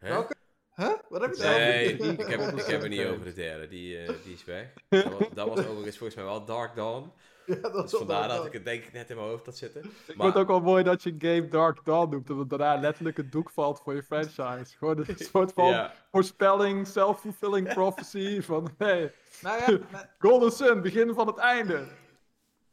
[0.00, 0.34] Welke?
[0.74, 0.88] Huh?
[1.08, 2.10] Wat heb je Nee, nou?
[2.12, 3.68] ik heb, ik heb het niet over de derde.
[3.68, 4.66] Die, eh, die is weg.
[4.88, 7.12] Dat was, dat was overigens volgens mij wel Dark Dawn.
[7.46, 9.80] Ja, dat Dus vandaar dat ik het denk ik net in mijn hoofd had zitten.
[9.84, 12.48] Ik Maar- vind het ook wel mooi dat je een game Dark Dawn noemt, omdat
[12.48, 14.76] daarna letterlijk het doek valt voor je franchise.
[14.78, 21.14] Gewoon een soort van Ja, voorspelling, self-fulfilling prophecy van hey, Nou ja, Golden Sun, begin
[21.14, 21.84] van het einde.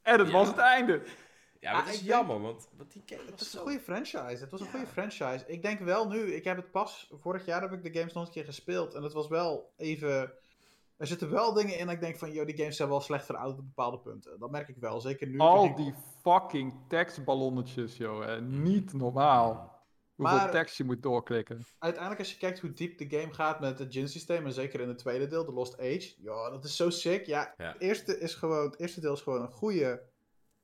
[0.01, 0.33] En het Ja.
[0.33, 1.01] was het einde.
[1.59, 3.79] Ja, maar Ah, het is denk- jammer, want, want die game Het was een goede
[3.79, 4.41] franchise.
[4.43, 5.43] Het was een goede franchise.
[5.47, 8.25] Ik denk wel nu, ik heb het pas, vorig jaar heb ik de games nog
[8.25, 8.93] een keer gespeeld.
[8.93, 10.31] En het was wel even.
[10.97, 13.25] Er zitten wel dingen in dat ik denk van, joh, die games zijn wel slecht
[13.25, 14.39] verouderd op bepaalde punten.
[14.39, 15.01] Dat merk ik wel.
[15.01, 15.37] Zeker nu.
[15.39, 18.25] Al die fucking tekstballonnetjes, joh.
[18.25, 18.41] hè.
[18.41, 19.75] Niet normaal.
[20.15, 21.65] Hoeveel Maar- tekst je moet doorklikken.
[21.79, 24.79] Uiteindelijk, als je kijkt hoe diep de game gaat met het gin systeem, en zeker
[24.79, 26.13] in het tweede deel, The Lost Age.
[26.17, 27.25] Ja, dat is zo sick.
[27.25, 27.67] Ja, Ja.
[27.71, 30.01] Het, eerste is gewoon, het eerste deel is gewoon een goede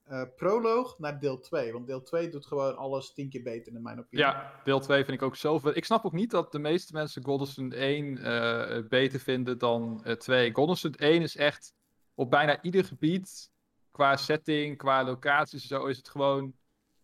[0.03, 1.73] eh, proloog naar deel 2.
[1.73, 4.25] Want deel 2 doet gewoon alles tien keer beter in mijn opinie.
[4.25, 5.75] Ja, deel 2 vind ik ook zoveel.
[5.75, 10.15] Ik snap ook niet dat de meeste mensen Golden 1 eh, beter vinden dan eh
[10.15, 10.53] 2.
[10.53, 11.73] Golden 1 is echt
[12.13, 13.51] op bijna ieder gebied,
[13.91, 16.53] qua setting, qua locaties en zo, is het gewoon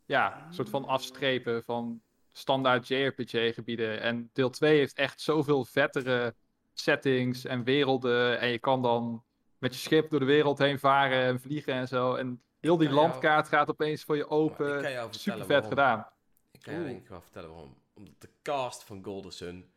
[0.05, 4.01] ja, een soort van afstrepen van standaard JRPG-gebieden.
[4.01, 6.35] En deel 2 heeft echt zoveel vettere
[6.73, 8.39] settings en werelden.
[8.39, 9.23] En je kan dan
[9.57, 12.15] met je schip door de wereld heen varen en vliegen en zo.
[12.15, 14.81] En heel die jou- landkaart gaat opeens voor je ik open.
[14.81, 15.69] kan jou Super vertellen vet waarom.
[15.69, 16.07] gedaan.
[16.51, 16.89] Ik kan je Oeh.
[16.89, 17.77] denk ik wel vertellen waarom.
[17.93, 19.71] Omdat de cast van Golden Sun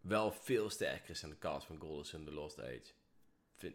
[0.00, 2.82] wel veel sterker is dan de cast van Golden Sun The Lost Age.
[3.56, 3.74] Vind,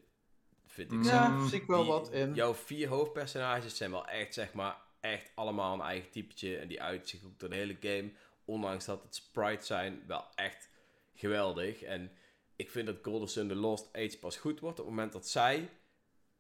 [0.66, 1.04] vind ik Mm.
[1.04, 2.34] Ja, zie ik wel Die- wat in.
[2.34, 6.58] Jouw vier hoofdpersonages zijn wel echt, zeg maar, echt allemaal een eigen typetje.
[6.58, 8.12] En die uitzicht ook door de hele game.
[8.46, 10.70] Ondanks dat het sprites zijn, wel echt
[11.14, 11.82] geweldig.
[11.82, 12.12] En
[12.56, 15.28] ik vind dat Golden Sun The Lost Age pas goed wordt op het moment dat
[15.28, 15.70] zij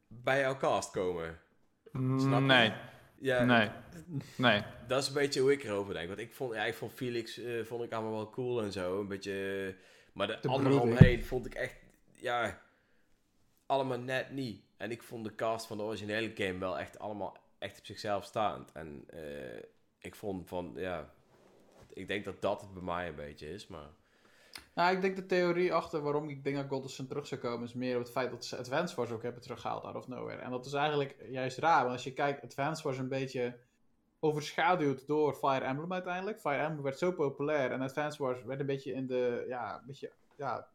[0.07, 1.41] bij jouw cast komen.
[1.93, 2.45] Snap je?
[2.45, 2.73] Nee,
[3.19, 3.69] Ja, nee,
[4.37, 4.63] nee.
[4.87, 6.07] dat is een beetje hoe ik erover denk.
[6.07, 8.99] Want ik vond, ja, ik vond Felix eh, vond ik allemaal wel cool en zo.
[8.99, 9.65] Een beetje.
[9.67, 9.73] eh,
[10.13, 10.81] maar de, De broeding.
[10.81, 11.75] omheen vond ik echt.
[12.11, 12.61] Ja.
[13.65, 14.61] Allemaal net niet.
[14.77, 18.25] En ik vond de cast van de originele game wel echt allemaal echt op zichzelf
[18.25, 18.71] staand.
[18.71, 19.63] En eh,
[19.99, 20.73] ik vond van.
[20.75, 21.13] Ja.
[21.93, 23.67] Ik denk dat dat het bij mij een beetje is.
[23.67, 23.89] Maar.
[24.73, 27.67] Nou, ik denk de theorie achter waarom ik denk dat Golden Sun terug zou komen,
[27.67, 30.41] is meer op het feit dat ze Advance Wars ook hebben teruggehaald out of nowhere.
[30.41, 33.57] En dat is eigenlijk juist raar, want als je kijkt, Advance Wars een beetje
[34.19, 36.39] overschaduwd door Fire Emblem uiteindelijk.
[36.39, 39.85] Fire Emblem werd zo populair en Advance Wars werd een beetje in de, ja, een
[39.85, 40.67] beetje, ja,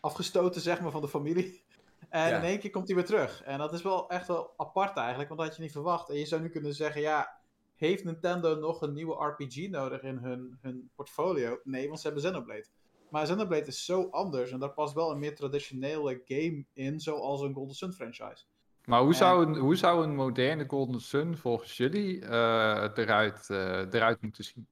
[0.00, 1.62] afgestoten zeg maar van de familie.
[2.08, 2.36] En Ja.
[2.36, 3.42] in één keer komt hij weer terug.
[3.42, 6.08] En dat is wel echt wel apart eigenlijk, want dat had je niet verwacht.
[6.08, 7.38] En je zou nu kunnen zeggen, ja,
[7.74, 11.60] heeft Nintendo nog een nieuwe RPG nodig in hun, hun portfolio?
[11.64, 12.66] Nee, want ze hebben Xenoblade.
[13.14, 17.40] Maar Xenoblade is zo anders en daar past wel een meer traditionele game in, zoals
[17.40, 18.44] een Golden Sun franchise.
[18.84, 23.50] Maar hoe En- zou, een, hoe zou een moderne Golden Sun volgens jullie eh, eruit,
[23.50, 24.66] eh, eruit moeten zien?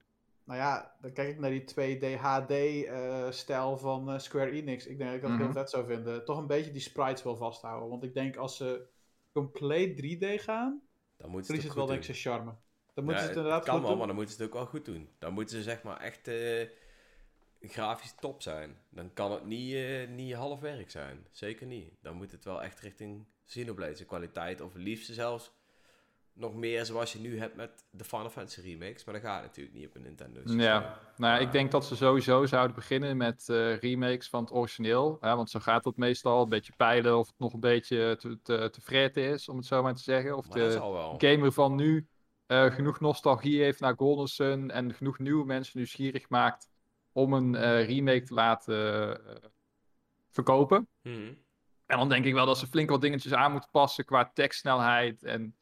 [0.45, 4.87] Nou ja, dan kijk ik naar die 2D HD-stijl van eh, Square Enix.
[4.87, 5.43] Ik denk dat ik dat Mhm.
[5.43, 6.25] heel vet zou vinden.
[6.25, 7.89] Toch een beetje die sprites wil vasthouden.
[7.89, 8.87] Want ik denk als ze
[9.33, 10.83] compleet 3D gaan,
[11.17, 12.51] Dan moeten ze verliest het wel denk ik zijn charme.
[12.95, 13.99] Dan Ja, moeten ze het inderdaad kan goed wel, doen.
[13.99, 15.09] maar dan moeten ze het ook wel goed doen.
[15.19, 16.69] Dan moeten ze zeg maar echt eh,
[17.71, 18.77] grafisch top zijn.
[18.91, 21.27] Dan kan het niet, eh, niet half werk zijn.
[21.31, 21.95] Zeker niet.
[22.01, 24.61] Dan moet het wel echt richting Xenoblade kwaliteit.
[24.61, 25.53] Of liefst zelfs
[26.35, 29.05] nog meer zoals je nu hebt met de Final Fantasy remakes.
[29.05, 30.41] Maar dat gaat natuurlijk niet op een Nintendo.
[30.45, 34.53] Ja, nou, ja, ik denk dat ze sowieso zouden beginnen met eh, remakes van het
[34.53, 35.17] origineel.
[35.21, 36.43] Hè, want zo gaat het meestal.
[36.43, 39.83] Een beetje peilen of het nog een beetje te, te, te is, om het zo
[39.83, 40.37] maar te zeggen.
[40.37, 42.07] Of Maar dat de gamer van nu
[42.47, 46.71] eh, genoeg nostalgie heeft naar Golden Sun en genoeg nieuwe mensen nieuwsgierig maakt
[47.13, 49.49] om een eh, remake te laten eh,
[50.31, 50.89] verkopen.
[51.03, 51.33] Mhm.
[51.87, 55.23] En dan denk ik wel dat ze flink wat dingetjes aan moeten passen qua tekstsnelheid
[55.23, 55.57] en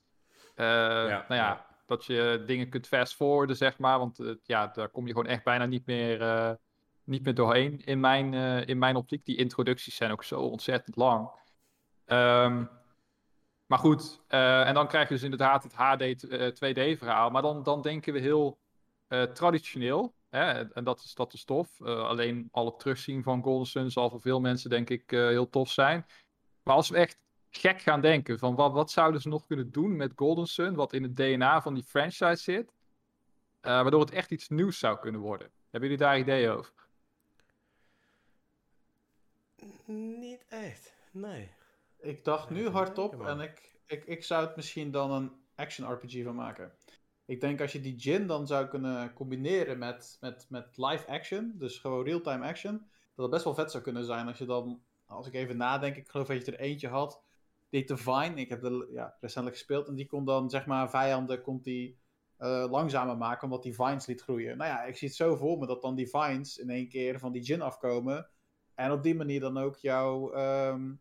[0.55, 1.67] eh, nou ja, ja.
[1.87, 3.99] dat je dingen kunt fast-forwarden, zeg maar.
[3.99, 6.59] Want ja, daar kom je gewoon echt bijna niet meer,
[7.05, 8.35] niet meer doorheen in mijn,
[8.67, 9.25] in mijn optiek.
[9.25, 11.31] Die introducties zijn ook zo ontzettend lang.
[12.05, 12.65] Ehm,
[13.67, 17.31] maar goed, en dan krijg je dus inderdaad het HD 2D-verhaal.
[17.31, 18.59] Maar dan, dan denken we heel
[19.33, 20.15] traditioneel.
[20.31, 20.73] Hè?
[20.73, 21.81] En dat is, dat is tof.
[21.81, 25.27] Eh, alleen al het terugzien van Golden Sun zal voor veel mensen denk ik eh,
[25.27, 26.07] heel tof zijn.
[26.63, 27.19] Maar als we echt
[27.51, 30.93] gek gaan denken van wat, wat zouden ze nog kunnen doen met Golden Sun, wat
[30.93, 32.73] in het DNA van die franchise zit,
[33.61, 35.51] eh, waardoor het echt iets nieuws zou kunnen worden.
[35.71, 36.73] Hebben jullie daar ideeën over?
[39.85, 40.95] Niet echt.
[41.11, 41.51] Nee.
[41.99, 46.25] Ik dacht nu hardop en ik, ik, ik zou het misschien dan een action RPG
[46.25, 46.73] van maken.
[47.31, 51.55] Ik denk als je die gin dan zou kunnen combineren met, met, met live action,
[51.55, 52.73] dus gewoon real-time action,
[53.15, 55.97] dat het best wel vet zou kunnen zijn als je dan, als ik even nadenk,
[55.97, 57.23] ik geloof dat je er eentje had,
[57.69, 61.43] die Divine, ik heb de ja, recentelijk gespeeld, en die kon dan zeg maar vijanden
[61.43, 61.99] komt die,
[62.37, 64.57] eh, langzamer maken, omdat die vines liet groeien.
[64.57, 67.19] Nou ja, ik zie het zo voor me dat dan die vines in één keer
[67.19, 68.29] van die gin afkomen,
[68.75, 70.33] en op die manier dan ook jouw...
[70.33, 70.93] ehm,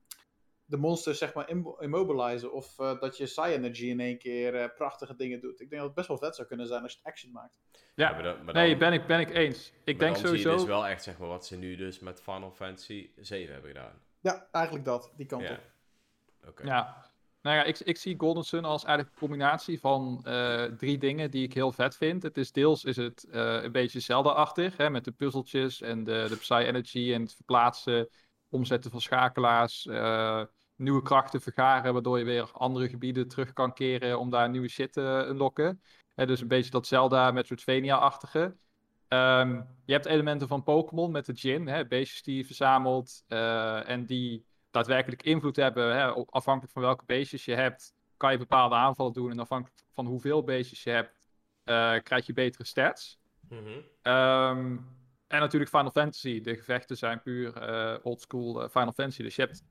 [0.69, 2.51] de monsters zeg maar immo- immobilizen.
[2.53, 5.59] Of eh, dat je Psy-Energy in één keer eh, prachtige dingen doet.
[5.61, 7.57] Ik denk dat het best wel vet zou kunnen zijn als je het action maakt.
[7.95, 9.73] Ja, maar dan, maar nee, ben ik, ben ik eens.
[9.83, 10.49] Ik denk sowieso.
[10.51, 13.71] je dus wel echt zeg maar wat ze nu dus met Final Fantasy 7 hebben
[13.71, 14.01] gedaan.
[14.19, 15.13] Ja, eigenlijk dat.
[15.15, 15.51] Die kant Ja.
[15.51, 15.59] op.
[16.49, 16.63] Oké.
[16.65, 17.07] Ja.
[17.41, 21.31] Nou ja, ik, ik zie Golden Sun als eigenlijk een combinatie van eh, drie dingen
[21.31, 22.23] die ik heel vet vind.
[22.23, 26.25] Het is deels is het eh, een beetje Zelda-achtig, hè, met de puzzeltjes en de,
[26.29, 28.09] de Psy-energy en het verplaatsen,
[28.49, 30.43] omzetten van schakelaars, eh,
[30.79, 34.93] nieuwe krachten vergaren, waardoor je weer andere gebieden terug kan keren om daar nieuwe shit
[34.93, 35.81] te unlocken.
[36.15, 38.55] Hè, dus een beetje dat Zelda Metroidvania-achtige.
[39.07, 43.89] Ehm, je hebt elementen van Pokémon met de Gin, hè, beestjes die je verzamelt eh,
[43.89, 45.95] en die daadwerkelijk invloed hebben.
[45.95, 49.31] Hè, afhankelijk van welke beestjes je hebt, kan je bepaalde aanvallen doen.
[49.31, 51.19] En afhankelijk van hoeveel beestjes je hebt,
[51.63, 53.19] eh, krijg je betere stats.
[53.49, 53.79] Mhm.
[54.01, 54.77] Ehm,
[55.27, 56.41] en natuurlijk Final Fantasy.
[56.41, 59.23] De gevechten zijn puur eh oldschool eh, Final Fantasy.
[59.23, 59.63] Dus je hebt...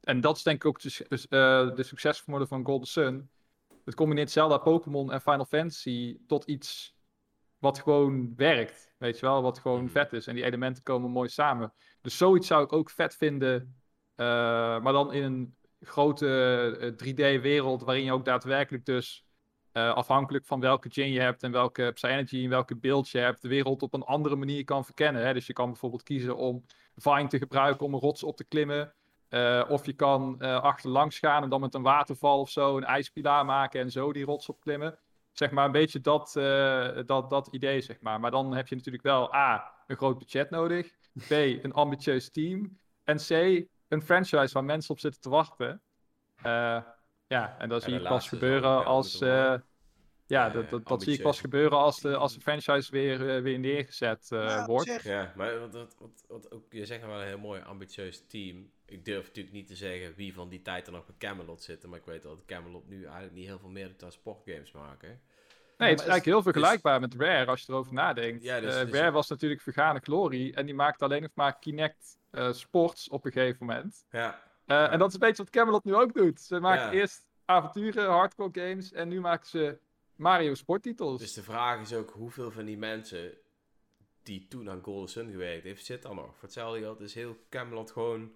[0.00, 3.30] En dat is denk ik ook de, dus, eh, de succesformule van Golden Sun.
[3.84, 6.96] Het combineert Zelda, Pokémon en Final Fantasy tot iets
[7.58, 8.94] wat gewoon werkt.
[8.98, 9.92] Weet je wel, wat gewoon Mhm.
[9.92, 10.26] vet is.
[10.26, 11.72] En die elementen komen mooi samen.
[12.00, 13.74] Dus zoiets zou ik ook vet vinden.
[14.14, 14.26] eh,
[14.82, 16.26] maar dan in een grote
[16.80, 19.24] eh, 3D-wereld waarin je ook daadwerkelijk dus
[19.72, 23.42] eh, afhankelijk van welke gin je hebt en welke Psy-energy en welke beeld je hebt,
[23.42, 25.26] de wereld op een andere manier kan verkennen.
[25.26, 25.32] Hè?
[25.32, 26.64] Dus je kan bijvoorbeeld kiezen om
[26.96, 28.94] Vine te gebruiken om een rots op te klimmen.
[29.30, 32.84] Eh, of je kan eh, achterlangs gaan en dan met een waterval of zo een
[32.84, 34.98] ijspilaar maken en zo die rots opklimmen.
[35.32, 38.20] Zeg maar een beetje dat, eh, dat, dat idee, zeg maar.
[38.20, 40.90] Maar dan heb je natuurlijk wel A, een groot budget nodig.
[41.28, 42.78] B, een ambitieus team.
[43.04, 43.30] En C,
[43.88, 45.82] een franchise waar mensen op zitten te wachten.
[46.36, 46.82] Eh,
[47.26, 49.20] ja, en dat zie ik pas gebeuren als...
[49.20, 49.54] eh,
[50.26, 53.58] ja, dat, dat, dat zie ik pas gebeuren als de, als de franchise weer, weer
[53.58, 55.02] neergezet eh, wordt.
[55.02, 58.24] Ja, maar wat, wat, wat, wat ook, je zegt nou wel een heel mooi ambitieus
[58.26, 58.70] team.
[58.90, 61.88] Ik durf natuurlijk niet te zeggen wie van die tijd er nog bij Camelot zitten,
[61.90, 65.08] maar ik weet dat Camelot nu eigenlijk niet heel veel meer dan sportgames maken.
[65.78, 68.42] Nee, het is eigenlijk heel dus- vergelijkbaar met Rare als je erover nadenkt.
[68.42, 72.52] Ja, dus- Rare was natuurlijk vergane glorie en die maakte alleen nog maar Kinect eh,
[72.52, 74.04] sports op een gegeven moment.
[74.10, 76.40] Ja, Eh, En dat is een beetje wat Camelot nu ook doet.
[76.40, 76.92] Ze maken Ja.
[76.92, 79.78] eerst avonturen, hardcore games en nu maken ze
[80.16, 81.20] Mario sporttitels.
[81.20, 83.32] dus de vraag is ook hoeveel van die mensen
[84.22, 86.24] die toen aan Golden Sun gewerkt heeft, zit er nog.
[86.34, 88.32] Voor hetzelfde geld is heel Camelot gewoon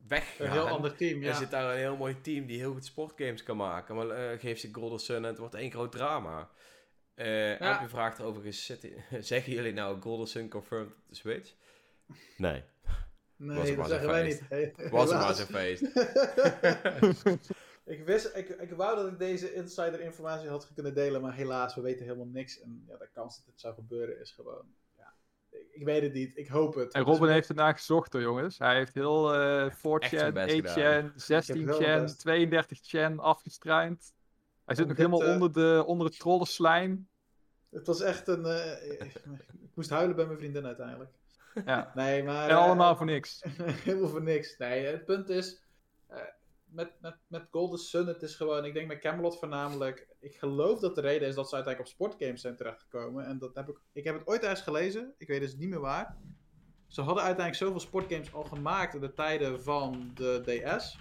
[0.00, 0.52] Een weggegaan.
[0.52, 1.34] heel ander team, Er ja.
[1.34, 3.94] zit daar een heel mooi team die heel goed sportgames kan maken.
[3.94, 6.50] Maar eh geef ze Golden Sun en het wordt één groot drama.
[7.14, 7.58] Eh Ja.
[7.58, 8.72] Elke vraagt overigens,
[9.30, 11.52] zeggen jullie nou Golden Sun confirmed op de Switch?
[12.36, 12.62] Nee.
[13.36, 14.42] Nee, dat zeggen wij niet.
[14.48, 15.82] Hey, Was het maar zo'n feest.
[17.94, 21.74] ik, wist, ik, ik wou dat ik deze insider informatie had kunnen delen, maar helaas,
[21.74, 22.60] we weten helemaal niks.
[22.60, 24.74] En ja, de kans dat het zou gebeuren is gewoon...
[25.78, 26.92] Ik, weet het niet, ik hoop het.
[26.92, 28.58] En Robin heeft ernaar gezocht hoor jongens.
[28.58, 31.10] Hij heeft heel eh Echt 4chan, zijn best 8chan,
[31.46, 32.94] 16chan, wel mijn best.
[32.94, 34.12] 32chan afgestruind.
[34.64, 37.08] Hij zit Om nog dit, helemaal eh, onder, de, onder het trollenslijm.
[37.70, 38.44] Het was echt een...
[38.44, 39.20] eh, ik,
[39.74, 41.10] moest huilen bij mijn vriendin uiteindelijk.
[41.64, 41.92] Ja.
[41.94, 42.44] Nee, maar...
[42.44, 43.42] En eh, allemaal voor niks.
[43.84, 44.56] Helemaal voor niks.
[44.56, 45.62] Nee, het punt is,
[46.06, 46.18] eh,
[46.70, 50.80] met, met, met Golden Sun, het is gewoon, ik denk met Camelot voornamelijk, ik geloof
[50.80, 53.26] dat de reden is dat ze uiteindelijk op sportgames zijn terechtgekomen.
[53.26, 55.80] En dat heb ik, ik heb het ooit eens gelezen, ik weet dus niet meer
[55.80, 56.16] waar.
[56.86, 60.98] Ze hadden uiteindelijk zoveel sportgames al gemaakt in de tijden van de DS.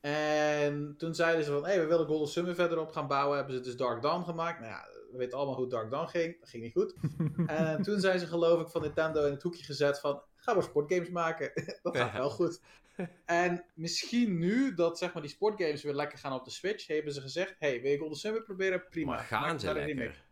[0.00, 3.36] En toen zeiden ze van, hé, we willen Golden Sun weer verder op gaan bouwen.
[3.36, 4.60] Hebben ze dus Dark Dawn gemaakt.
[4.60, 6.40] Nou ja, we weten allemaal hoe Dark Dawn ging.
[6.40, 6.94] Dat ging niet goed.
[7.46, 10.62] en toen zijn ze geloof ik van Nintendo in het hoekje gezet van, ga maar
[10.62, 11.52] sportgames maken.
[11.82, 12.18] dat gaat Ja.
[12.18, 12.60] wel goed.
[13.24, 17.12] En misschien nu dat zeg maar die sportgames weer lekker gaan op de Switch, hebben
[17.12, 18.88] ze gezegd, hey, wil je Golden Sun weer proberen?
[18.88, 19.10] Prima.
[19.14, 20.24] Maar gaan ze lekker?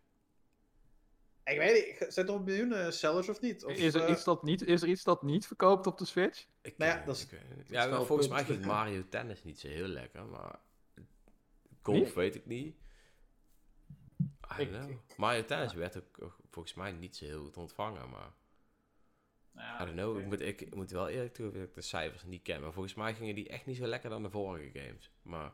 [1.44, 3.64] Ik weet niet, zijn er miljoenen sellers of niet?
[3.64, 6.04] Of, Is er, eh, iets dat niet, is er iets dat niet verkoopt op de
[6.04, 6.46] Switch?
[6.62, 9.42] Ik, Nou ja, dat is- ik dat ja, is wel volgens mij ging Mario Tennis
[9.44, 10.58] niet zo heel lekker, maar
[11.82, 12.76] golf weet ik niet.
[14.58, 14.98] I Ik- don't know.
[15.16, 18.32] Mario Tennis werd ook ook volgens mij niet zo heel goed ontvangen, maar
[19.52, 20.18] nou, I don't know.
[20.18, 22.72] Ik moet, ik, ik moet wel eerlijk toegeven dat ik de cijfers niet ken, maar
[22.72, 25.10] volgens mij gingen die echt niet zo lekker dan de vorige games.
[25.22, 25.52] Maar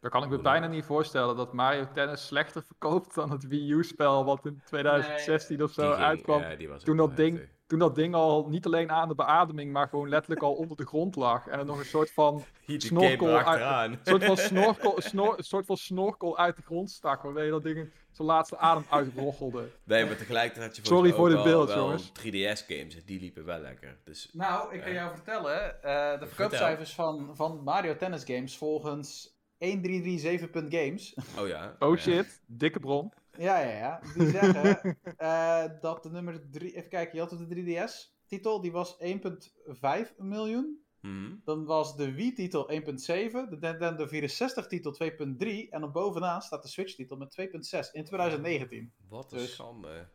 [0.00, 3.70] Dan kan ik me bijna niet voorstellen dat Mario Tennis slechter verkoopt dan het Wii
[3.72, 6.40] U-spel wat in 2016 of zo die ging- uitkwam.
[6.40, 7.54] ja, die was ook toen dat ding- heftig.
[7.72, 10.86] Toen dat ding al niet alleen aan de beademing, maar gewoon letterlijk al onder de
[10.86, 11.46] grond lag.
[11.46, 15.76] En er nog een soort van, snorkel uit- soort van, snorkel, snor, een soort van
[15.76, 17.22] snorkel uit de grond stak.
[17.22, 19.68] Waarmee dat ding zijn laatste adem uitroggelde.
[19.84, 22.08] Nee, maar tegelijkertijd had je Sorry voor wel- beeld, wel jongens.
[22.08, 23.98] 3DS-games, en die liepen wel lekker.
[24.04, 24.96] Dus Nou, ik kan Ja.
[24.96, 31.14] jou vertellen, eh, de verkoopcijfers van, van Mario Tennis Games volgens 1337.games.
[31.38, 31.76] Oh ja.
[31.78, 32.02] Oh ja.
[32.02, 33.12] shit, dikke bron.
[33.38, 34.00] Ja, ja, ja.
[34.14, 36.76] Die zeggen eh, dat de nummer 3.
[36.76, 40.80] Even kijken, je had het de 3DS-titel, die was 1,5 miljoen.
[41.00, 41.34] Mhm.
[41.44, 47.16] Dan was de Wii-titel 1,7, de Nintendo 64-titel 2,3 en dan bovenaan staat de Switch-titel
[47.16, 48.92] met 2,6 in 2019.
[49.08, 50.08] Wat een Dus- schande.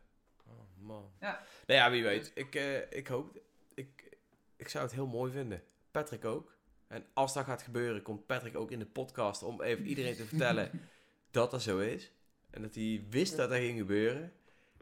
[0.46, 1.12] Oh man.
[1.20, 1.42] Ja.
[1.66, 2.30] Nou ja, wie weet.
[2.34, 3.40] Ik, eh, ik hoop...
[3.74, 4.18] Ik,
[4.56, 5.62] ik zou het heel mooi vinden.
[5.90, 6.56] Patrick ook.
[6.86, 10.26] En als dat gaat gebeuren, komt Patrick ook in de podcast om even iedereen te
[10.26, 10.70] vertellen
[11.30, 12.12] dat dat zo is.
[12.50, 14.32] En dat hij wist dat dat ging gebeuren.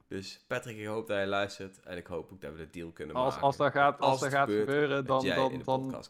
[0.08, 1.80] Dus Patrick, ik hoop dat hij luistert.
[1.80, 3.46] En ik hoop ook dat we de deal kunnen Als, maken.
[3.46, 6.04] als dat gaat, als Als dat gaat gebeuren, dan, dan, dan,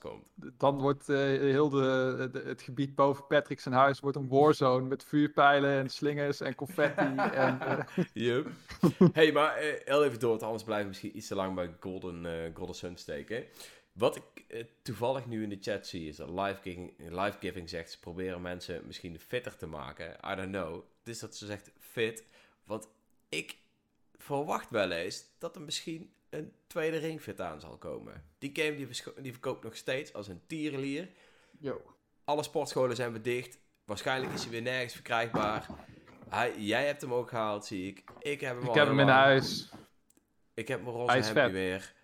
[0.56, 4.86] dan wordt eh, heel de, de- het gebied boven Patrick zijn huis wordt een warzone
[4.86, 7.04] met vuurpijlen en slingers en confetti.
[7.16, 8.38] en, eh,
[9.12, 11.74] hey, maar eh, heel even door, want anders blijven we misschien iets te lang bij
[11.80, 13.44] Golden, Golden Sun steken.
[13.92, 14.44] Wat ik
[14.82, 18.42] toevallig nu in de chat zie, is dat Life Giving, Life Giving zegt, ze proberen
[18.42, 20.16] mensen misschien fitter te maken.
[20.32, 20.82] I don't know.
[21.06, 22.24] Dus dat ze zegt fit.
[22.64, 22.88] Want
[23.28, 23.56] ik
[24.16, 28.24] verwacht wel eens dat er misschien een tweede ringfit aan zal komen.
[28.38, 28.88] Die game die,
[29.20, 31.08] die verkoopt nog steeds als een tierenlier.
[31.58, 31.94] Yo.
[32.24, 33.58] Alle sportscholen zijn weer dicht.
[33.84, 35.66] Waarschijnlijk is hij weer nergens verkrijgbaar.
[36.28, 38.04] Hij, jij hebt hem ook gehaald, zie ik.
[38.18, 39.70] Ik heb hem ik al heb hem in huis.
[40.54, 41.94] Ik heb mijn roze hemdje weer.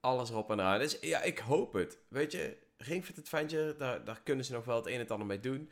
[0.00, 0.78] Alles erop en eraan.
[0.78, 1.98] Dus ja, ik hoop het.
[2.08, 5.10] Weet je, Ring Fit Adventure, daar, daar kunnen ze nog wel het een en het
[5.10, 5.70] ander mee doen.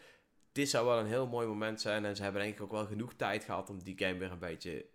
[0.52, 2.04] Dit zou wel een heel mooi moment zijn.
[2.04, 4.38] En ze hebben denk ik ook wel genoeg tijd gehad om die game weer een
[4.38, 4.86] beetje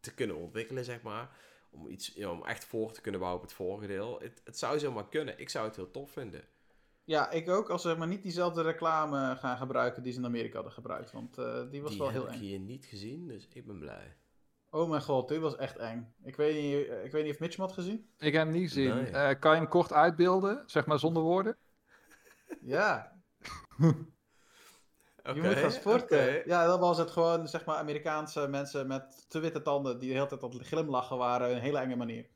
[0.00, 1.30] te kunnen ontwikkelen, zeg maar.
[1.70, 4.20] Om, iets, ja, om echt voor te kunnen bouwen op het vorige deel.
[4.20, 5.38] Het, het zou zomaar kunnen.
[5.38, 6.44] Ik zou het heel tof vinden.
[7.04, 7.70] Ja, ik ook.
[7.70, 11.12] Als ze maar niet diezelfde reclame gaan gebruiken die ze in Amerika hadden gebruikt.
[11.12, 12.40] Want eh, die was die wel heb heel ik eng.
[12.40, 14.16] hier niet gezien, dus ik ben blij.
[14.70, 16.14] Oh mijn god, dit was echt eng.
[16.22, 18.10] Ik weet niet, ik weet niet of Mitch hem had gezien.
[18.18, 18.94] Ik heb hem niet gezien.
[18.94, 19.10] Nee.
[19.10, 21.56] Eh, kan je hem kort uitbeelden, zeg maar zonder woorden?
[22.60, 23.12] Ja,
[25.34, 26.42] Je moet gaan sporten.
[26.48, 30.14] Ja, dan was het gewoon, zeg maar, Amerikaanse mensen met te witte tanden die de
[30.14, 31.50] hele tijd aan het glimlachen waren.
[31.50, 32.26] Een hele enge manier.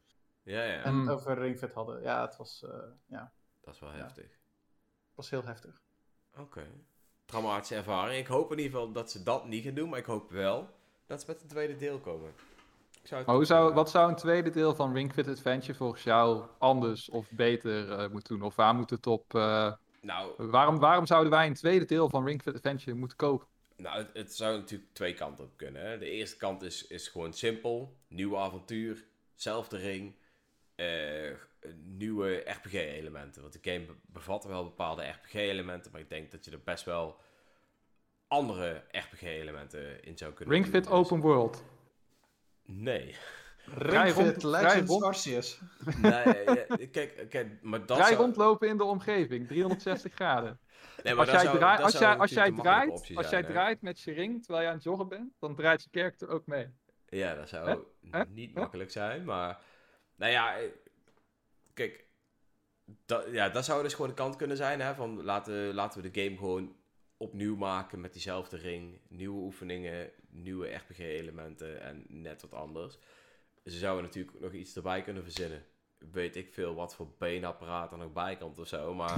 [0.43, 1.01] Ja, ja, En Mm.
[1.09, 2.03] het over ringfit hadden.
[2.03, 2.71] Ja, het was, eh,
[3.07, 3.33] ja,
[3.65, 3.97] dat is wel Ja.
[3.97, 4.25] heftig.
[4.25, 5.81] het was heel heftig.
[6.39, 6.63] Oké.
[7.25, 8.19] Traumatische ervaring.
[8.21, 10.69] Ik hoop in ieder geval dat ze dat niet gaan doen, maar ik hoop wel
[11.07, 12.29] dat ze met een tweede deel komen.
[13.03, 15.29] Ik zou het Maar hoe tof zou, wat zou een tweede deel van Ring Fit
[15.29, 18.47] Adventure volgens jou anders of beter eh, moeten doen?
[18.47, 19.35] Of waar moet het op...
[19.35, 23.47] eh, Nou, waarom, waarom zouden wij een tweede deel van Ring Fit Adventure moeten kopen?
[23.77, 25.83] nou het, het zou natuurlijk twee kanten op kunnen.
[25.83, 25.99] Hè.
[25.99, 27.97] De eerste kant is, is gewoon simpel.
[28.09, 30.15] Nieuw avontuur, zelfde ring,
[30.75, 31.31] eh,
[31.85, 33.43] nieuwe RPG-elementen.
[33.43, 36.85] Want de game be- bevat wel bepaalde RPG-elementen, maar ik denk dat je er best
[36.85, 37.21] wel
[38.29, 40.67] andere RPG-elementen in zou kunnen Ring.
[40.67, 41.65] Fit Open World.
[42.65, 43.17] Nee.
[43.69, 45.03] Vrij rond- Legends rond.
[45.03, 45.61] Arceus.
[46.03, 48.15] nee ja, kijk, kijk, maar dat zou...
[48.15, 50.61] rondlopen in de omgeving, 360 graden.
[51.03, 53.47] Nee, maar Als jij, zou- als jij, als jij draait, als zijn, jij hè.
[53.47, 56.47] draait met je ring terwijl je aan het joggen bent, dan draait je character ook
[56.47, 56.69] mee.
[57.09, 57.85] Ja, dat zou
[58.29, 59.59] niet makkelijk zijn, maar...
[60.17, 60.65] Nou ja, eh,
[61.75, 62.09] kijk...
[63.07, 66.11] Dat, ja, dat zou dus gewoon de kant kunnen zijn, hè, van laten, laten we
[66.11, 66.77] de game gewoon
[67.17, 69.01] opnieuw maken met diezelfde ring.
[69.09, 72.99] Nieuwe oefeningen, nieuwe RPG-elementen en net wat anders.
[73.71, 75.65] Ze zouden natuurlijk nog iets erbij kunnen verzinnen.
[76.13, 79.17] Weet ik veel wat voor beenapparaat er nog bij komt of zo, maar...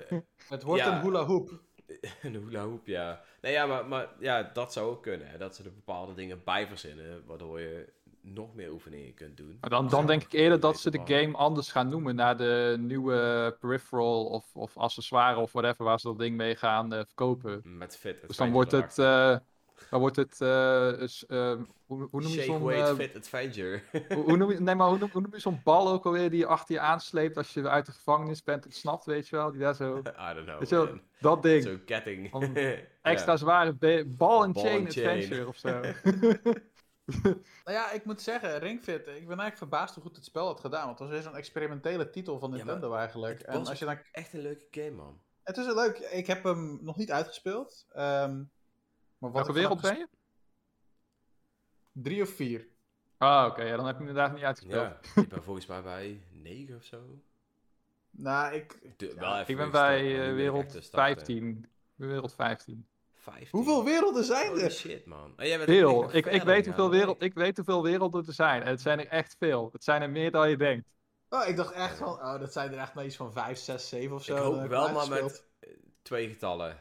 [0.48, 0.96] Het wordt Ja.
[0.96, 1.60] een hula hoop.
[2.22, 3.22] Een hula hoop, ja.
[3.40, 5.28] Nee, ja, maar, maar ja, dat zou ook kunnen.
[5.28, 5.38] Hè?
[5.38, 9.58] Dat ze er bepaalde dingen bij verzinnen, waardoor je nog meer oefeningen kunt doen.
[9.60, 12.76] Maar dan, dan denk ik eerder dat ze de game anders gaan noemen naar de
[12.78, 17.60] nieuwe peripheral of, of accessoire of whatever waar ze dat ding mee gaan eh, verkopen.
[17.64, 18.26] Met fit.
[18.26, 19.36] Dus dan wordt het, eh,
[19.90, 21.52] dan wordt het, eh, is, eh,
[21.86, 23.82] hoe, hoe noem je Shake zo'n, weight eh, fit adventure.
[24.08, 26.30] hoe, hoe noem je, nee maar hoe noem, hoe noem je zo'n bal ook alweer
[26.30, 29.36] die je achter je aansleept als je uit de gevangenis bent en snapt, weet je
[29.36, 29.96] wel, die daar zo,
[30.30, 30.58] I don't know.
[30.58, 31.00] weet je wel, man.
[31.20, 32.32] dat ding, Zo'n ketting.
[33.02, 35.06] Extra zware and Ball chain and chain.
[35.08, 35.80] adventure of zo.
[37.64, 40.60] Nou ja, ik moet zeggen, Ringfit, ik ben eigenlijk verbaasd hoe goed het spel had
[40.60, 40.86] gedaan.
[40.86, 43.38] Want het was weer zo'n experimentele titel van Ja, Nintendo eigenlijk.
[43.38, 45.20] het En als je dan Echt een leuke game, man.
[45.42, 45.98] Het is een leuk.
[45.98, 47.86] Ik heb hem nog niet uitgespeeld.
[47.92, 48.42] ehm,
[49.32, 50.08] maar wat Welke wereld ben je?
[51.92, 52.66] Drie of vier.
[53.18, 54.98] Ah, oké, ja, dan heb je inderdaad niet uitgespeeld.
[55.14, 57.00] Ja, ik ben volgens mij bij 9 of zo.
[58.10, 58.78] Nou, ik.
[58.96, 60.90] De- Ja, wel even Ik ben bij eh, wereld starten.
[60.90, 61.48] 15.
[61.58, 62.86] Ik ben wereld 15.
[63.14, 63.48] 15.
[63.50, 64.70] Hoeveel werelden zijn Holy er?
[64.70, 65.32] shit, man.
[65.36, 66.14] En jij bent Veel.
[66.14, 68.62] Ik, ik, weet hoeveel wereld, ik weet hoeveel werelden er zijn.
[68.62, 69.68] En het zijn er echt veel.
[69.72, 70.88] Het zijn er meer dan je denkt.
[71.28, 72.08] Oh, ik dacht echt van.
[72.08, 74.36] Oh, dat zijn er echt maar iets van 5, 6, 7 of zo.
[74.36, 75.44] Ik hoop wel maar met
[76.02, 76.78] twee getallen.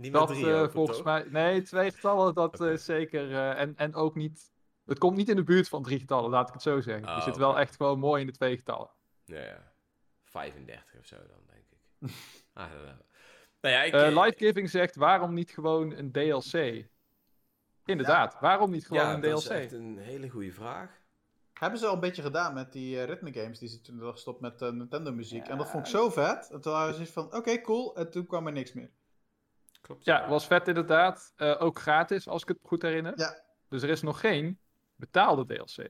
[0.00, 1.06] Niet Dat drie eh, volgens toch?
[1.06, 1.24] mij.
[1.28, 2.70] Nee, twee getallen, dat Oké.
[2.70, 3.30] eh, zeker.
[3.32, 4.52] eh, en, en ook niet.
[4.84, 7.08] Het komt niet in de buurt van drie getallen, laat ik het zo zeggen.
[7.08, 7.38] Ah, je zit oké.
[7.40, 8.90] wel echt gewoon mooi in de twee getallen.
[9.24, 9.72] Ja, ja.
[10.24, 11.78] 35 of zo dan, denk ik.
[12.10, 13.00] I don't know.
[13.60, 14.68] Nou ja, ik...
[14.68, 16.88] Zegt: waarom niet gewoon een DLC?
[17.84, 19.56] Inderdaad, waarom niet gewoon ja, een dat is DLC?
[19.56, 20.98] echt een hele goede vraag.
[21.52, 24.40] Hebben ze al een beetje gedaan met die ritme games die ze toen hadden gestopt
[24.40, 25.48] met Nintendo muziek.
[25.48, 26.50] En dat vond ik zo vet.
[26.52, 27.96] En toen waren ze zoiets van, oké, cool.
[27.96, 28.90] En toen kwam er niks meer.
[29.90, 30.04] Klopt.
[30.04, 31.32] Ja, was vet inderdaad.
[31.36, 33.12] Eh, ook gratis, als ik het goed herinner.
[33.16, 33.42] Ja.
[33.68, 34.58] Dus er is nog geen
[34.96, 35.88] betaalde DLC.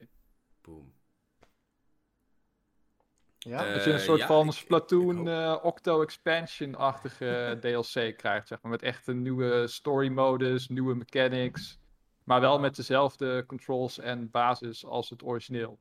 [0.61, 0.93] Boom.
[3.37, 3.73] Ja?
[3.73, 8.47] Dat je een Eh, soort ja, van ik- Splatoon ik eh, Octo Expansion-achtige DLC krijgt,
[8.47, 8.71] zeg maar.
[8.71, 11.79] Met echt een nieuwe story modus, nieuwe mechanics.
[12.23, 15.79] Maar wel met dezelfde controls en basis als het origineel.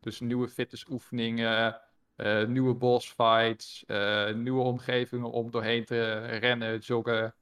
[0.00, 1.80] Dus nieuwe fitnessoefeningen,
[2.16, 7.34] eh nieuwe boss fights, eh, nieuwe omgevingen om doorheen te rennen, joggen,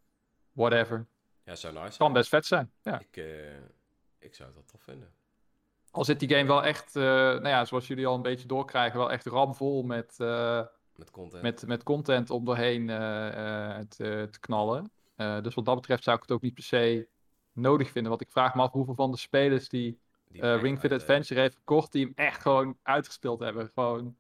[0.52, 1.06] whatever.
[1.44, 2.72] Ja, zou nice Kan best vet zijn.
[2.82, 2.98] Ja.
[3.00, 3.54] Ik, eh,
[4.18, 5.12] ik zou het wel tof vinden.
[5.90, 8.98] Al zit die game wel echt, eh, nou ja, zoals jullie al een beetje doorkrijgen,
[8.98, 10.62] wel echt ramvol met, eh,
[10.96, 11.42] Met content.
[11.42, 14.92] met, met content om doorheen te, te knallen.
[15.16, 17.08] Dus wat dat betreft zou ik het ook niet per se
[17.52, 18.10] nodig vinden.
[18.10, 19.98] Want ik vraag me af hoeveel van de spelers die
[20.28, 23.70] Die Ring Fit Adventure heeft gekocht, die hem echt gewoon uitgespeeld hebben.
[23.74, 24.16] Gewoon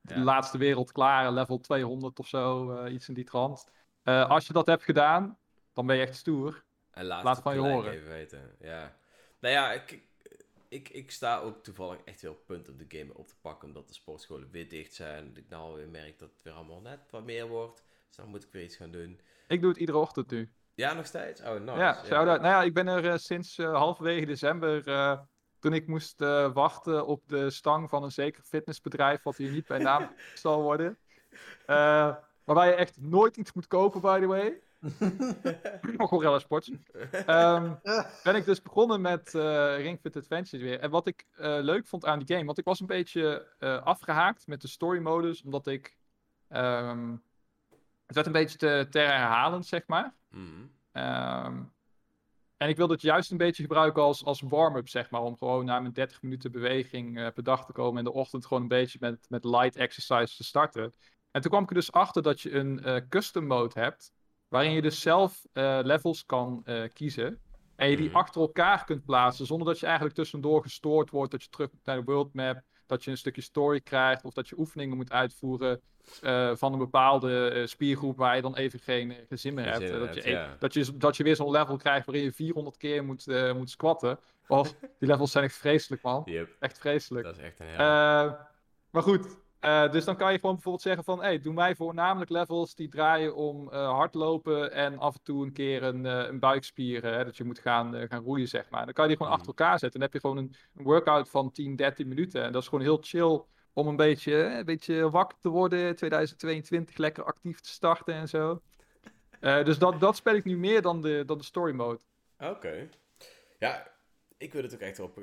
[0.00, 0.20] de Ja.
[0.22, 3.64] laatste wereld klaar, level 200 of zo, iets in die trant.
[4.04, 5.38] Als je dat hebt gedaan,
[5.78, 6.64] dan ben je echt stoer.
[6.90, 7.92] En laat, Laat het van je horen.
[7.92, 8.56] even weten.
[8.60, 8.96] Ja.
[9.38, 10.02] Nou ja, ik,
[10.68, 13.68] ik, ik, sta ook toevallig echt heel punt om de game op te pakken.
[13.68, 15.28] Omdat de sportscholen weer dicht zijn.
[15.28, 17.84] Dat ik nou weer merk dat het weer allemaal net wat meer wordt.
[18.06, 19.20] Dus dan moet ik weer iets gaan doen.
[19.48, 20.52] Ik doe het iedere ochtend nu.
[20.74, 21.40] Ja, nog steeds?
[21.40, 21.78] Oh, nice.
[21.78, 22.40] ja, shout-out.
[22.40, 25.18] Nou ja, ik ben er eh, sinds eh, halverwege december, eh,
[25.58, 26.20] toen ik moest
[26.52, 30.98] wachten op de stang van een zeker fitnessbedrijf, wat hier niet bij naam zal worden.
[32.44, 34.62] Waarbij je echt nooit iets moet kopen, by the way.
[35.98, 36.70] Gorilla Sports.
[37.10, 37.74] Ehm,
[38.22, 40.80] ben ik dus begonnen met eh Ring Fit Adventures weer.
[40.80, 43.82] En wat ik eh, leuk vond aan die game, want ik was een beetje eh,
[43.82, 45.96] afgehaakt met de story modus, omdat ik...
[46.48, 47.16] ehm,
[48.06, 50.14] het werd een beetje te, te herhalend, zeg maar.
[50.30, 50.66] Mhm.
[50.92, 51.62] Ehm,
[52.56, 55.22] en ik wilde het juist een beetje gebruiken als, als warm-up, zeg maar.
[55.22, 57.98] Om gewoon na mijn 30 minuten beweging per dag te komen.
[57.98, 60.94] En de ochtend gewoon een beetje met, met light exercise te starten.
[61.30, 64.12] En toen kwam ik er dus achter dat je een custom mode hebt.
[64.48, 67.38] Waarin je dus zelf eh, levels kan eh, kiezen.
[67.76, 68.16] En je die Mhm.
[68.16, 69.46] achter elkaar kunt plaatsen.
[69.46, 71.30] Zonder dat je eigenlijk tussendoor gestoord wordt.
[71.30, 72.60] Dat je terug moet naar de world map.
[72.86, 74.24] Dat je een stukje story krijgt.
[74.24, 75.80] Of dat je oefeningen moet uitvoeren.
[76.22, 79.88] eh, van een bepaalde spiergroep waar je dan even geen, eh, geen zin meer hebt.
[79.88, 80.56] zin dat, je, ja.
[80.58, 83.26] dat, je, dat je weer zo'n level krijgt waarin je 400 keer moet,
[83.56, 84.18] moet squatten.
[84.98, 86.22] Die levels zijn echt vreselijk, man.
[86.24, 87.24] Yep, Echt vreselijk.
[87.24, 87.76] dat is echt een hel.
[88.90, 91.20] Maar goed, eh, dus dan kan je gewoon bijvoorbeeld zeggen van...
[91.20, 94.72] Hey, doe mij voornamelijk levels die draaien om eh, hardlopen...
[94.72, 98.08] en af en toe een keer een, eh, een buikspier, hè, dat je moet gaan,
[98.08, 98.84] gaan roeien, zeg maar.
[98.84, 99.40] Dan kan je die gewoon Mhm.
[99.40, 100.00] achter elkaar zetten.
[100.00, 102.42] Dan heb je gewoon een, een workout van 10, 13 minuten.
[102.42, 103.42] En dat is gewoon heel chill
[103.72, 105.96] om een beetje, een beetje wakker te worden.
[105.96, 108.60] 2022, lekker actief te starten en zo.
[109.40, 112.00] Dus dat, dat speel ik nu meer dan de, dan de story mode.
[112.38, 112.88] Oké.
[113.58, 113.90] Ja,
[114.36, 115.18] ik wil het ook echt op.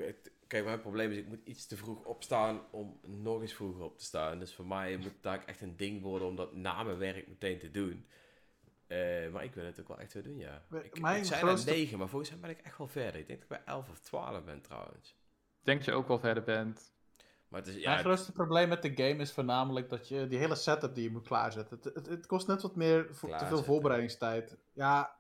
[0.48, 3.98] Kijk, mijn probleem is, ik moet iets te vroeg opstaan om nog eens vroeger op
[3.98, 4.40] te staan.
[4.40, 7.60] Dus voor mij moet daar echt een ding worden om dat na mijn werk meteen
[7.60, 8.06] te doen.
[8.88, 10.64] Eh, maar ik wil het ook wel echt weer doen, ja.
[10.70, 10.84] Mijn
[11.20, 13.20] Ik, zei grootste- net 9, maar volgens mij ben ik echt wel verder.
[13.20, 15.10] Ik denk dat ik bij 11 of 12 ben trouwens.
[15.60, 16.94] Ik denk dat je ook wel verder bent.
[17.48, 20.38] Maar het is, Mijn ja, grootste probleem met de game is voornamelijk dat je die
[20.38, 21.80] hele setup die je moet klaarzetten.
[21.84, 24.58] Het, het, het kost net wat meer, vo- te veel voorbereidingstijd.
[24.74, 25.16] Ja,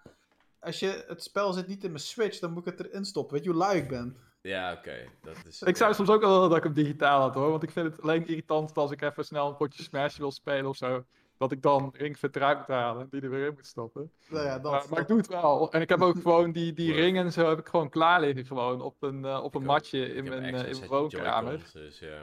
[0.60, 3.34] als je het spel zit niet in mijn Switch, dan moet ik het erin stoppen.
[3.36, 4.18] Weet je hoe lui ik ben?
[4.46, 4.96] Ja oké.
[5.22, 5.62] dat is.
[5.62, 5.96] Ik zou ja.
[5.96, 7.50] soms ook wel willen dat ik hem digitaal had hoor.
[7.50, 10.66] Want ik vind het alleen irritant als ik even snel een potje Smash wil spelen
[10.66, 11.06] of zo.
[11.38, 14.12] Dat ik dan Ring Fit eruit moet halen en die er weer in moet stoppen.
[14.30, 15.72] Nou ja, dat, Maar, maar ik doe het wel.
[15.72, 18.46] En ik heb ook gewoon die, die ringen en zo heb ik gewoon klaar liggen.
[18.46, 21.72] Gewoon op een, eh, op een Ik matje in mijn, eh, in mijn woonkamer.
[21.74, 22.22] Dus ja.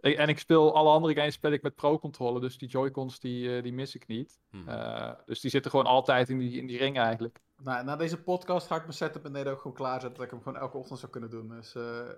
[0.00, 2.40] Ik- en ik speel alle andere games speel ik met pro-controller.
[2.40, 4.38] Dus die Joy-Cons die, eh, die mis ik niet.
[4.50, 4.68] Hm.
[4.68, 7.40] Eh, dus die zitten gewoon altijd in die, in die ring eigenlijk.
[7.62, 10.14] Nou, na deze podcast ga ik mijn setup beneden ook gewoon klaarzetten.
[10.14, 11.48] Dat ik hem gewoon elke ochtend zou kunnen doen.
[11.48, 12.08] Dus eh,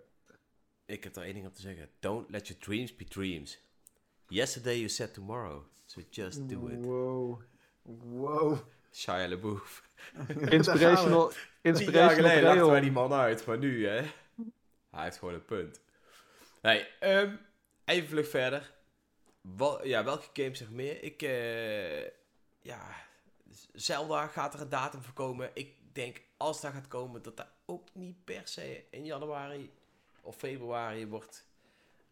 [0.87, 1.91] Ik heb er één ding op te zeggen.
[2.01, 3.61] Don't let your dreams be dreams.
[4.29, 5.63] Yesterday you said tomorrow.
[5.87, 6.85] So just do it.
[6.85, 7.43] Wow.
[7.83, 8.59] Wow.
[8.93, 9.83] Shia LaBeouf.
[10.29, 14.03] Inspirational, Tien jaar inspirational geleden lachten wij die man uit, maar nu hè.
[14.91, 15.81] Hij heeft gewoon een punt.
[16.63, 17.37] Nee, ehm,
[17.85, 18.73] even vlug verder.
[19.41, 21.03] Wel, ja, welke games zeg meer?
[21.03, 22.03] Ik, eh,
[22.61, 22.95] ja,
[23.73, 25.51] Zelda gaat er een datum voor komen.
[25.55, 29.71] Ik denk, als dat gaat komen, dat dat ook niet per se in januari
[30.21, 31.47] of februari wordt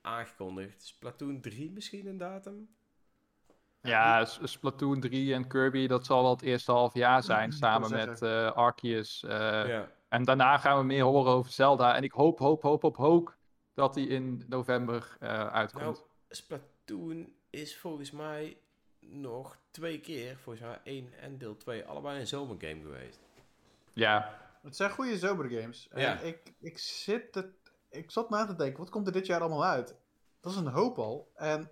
[0.01, 0.83] aangekondigd.
[0.83, 2.69] Splatoon 3 misschien een datum?
[3.83, 7.53] Ja, Splatoon 3 en Kirby, dat zal wel het eerste half jaar zijn.
[7.63, 9.25] Samen met eh, Arceus.
[9.25, 9.31] eh,
[9.69, 9.91] ja.
[10.09, 11.97] En daarna gaan we meer horen over Zelda.
[11.97, 13.37] En ik hoop, hoop, hoop, hoop, hoop
[13.75, 15.85] dat die in november eh, uitkomt.
[15.85, 15.97] Nou,
[16.29, 18.57] Splatoon is volgens mij
[19.01, 23.21] nog twee keer, volgens mij 1 en deel 2, allebei een zomergame geweest.
[23.93, 25.89] ja, Het zijn goede zomergames.
[25.91, 26.19] En Ja.
[26.19, 27.47] ik, ik, zit het,
[27.91, 29.97] ik zat na te denken, wat komt er dit jaar allemaal uit?
[30.41, 31.31] Dat is een hoop al.
[31.35, 31.71] En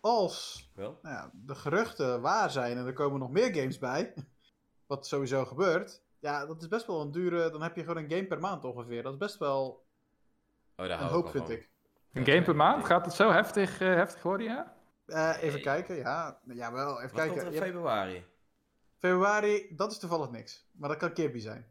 [0.00, 0.98] als Wel?
[1.02, 4.14] nou ja, de geruchten waar zijn en er komen nog meer games bij,
[4.86, 8.10] wat sowieso gebeurt, ja, dat is best wel een dure, dan heb je gewoon een
[8.10, 9.02] game per maand ongeveer.
[9.02, 9.84] Dat is best wel
[10.76, 11.52] Oh, daar een hoop, vind van.
[11.54, 11.70] ik.
[12.12, 12.84] Een game per maand?
[12.84, 14.74] Gaat het zo heftig, eh, heftig worden, ja?
[15.12, 15.60] Eh, even Nee.
[15.62, 16.40] kijken, ja.
[16.44, 16.90] Ja, wel.
[16.96, 17.28] Even Wat kijken.
[17.34, 18.24] komt er in februari?
[18.98, 20.68] Februari, dat is toevallig niks.
[20.72, 21.70] Maar dat kan Kirby zijn.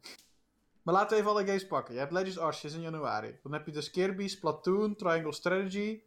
[0.82, 1.94] Maar laten we even alle games pakken.
[1.94, 3.40] Je hebt Legends Arceus in januari.
[3.44, 6.02] Dan heb je dus Kirby, Splatoon, Triangle Strategy.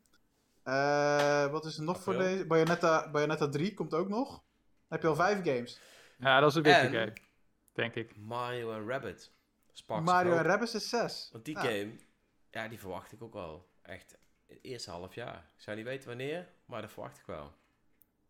[0.63, 2.47] Eh, wat is er nog voor deze?
[2.47, 4.29] Bayonetta, Bayonetta 3 komt ook nog.
[4.29, 4.43] Dan
[4.89, 5.81] heb je al vijf games.
[6.19, 7.13] Ja, dat is een En- game.
[7.73, 8.17] Denk ik.
[8.17, 9.33] Mario en Rabbit.
[9.73, 10.43] Sparks Mario en.
[10.43, 11.29] Rabbids is 6.
[11.33, 11.61] Want die Ja.
[11.61, 11.97] game,
[12.51, 13.69] ja, die verwacht ik ook wel.
[13.83, 15.51] Echt, het eerste half jaar.
[15.57, 17.53] Ik zou niet weten wanneer, maar dat verwacht ik wel.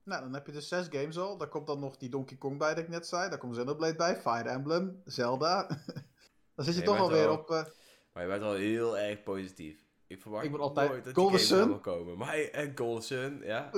[0.02, 1.36] Nou, dan heb je dus zes games al.
[1.36, 3.28] Daar komt dan nog die Donkey Kong bij, dat ik net zei.
[3.28, 5.66] Daar komt Xenoblade bij, Fire Emblem, Zelda.
[6.54, 7.50] dan zit je Je toch alweer wel- op...
[7.50, 7.64] eh,
[8.12, 9.84] Maar je bent wel heel erg positief.
[10.06, 11.68] Ik verwacht Ik ben altijd nooit dat Golden die game Sun.
[11.68, 12.18] zou komen.
[12.18, 13.70] Maar en Golden Sun, ja.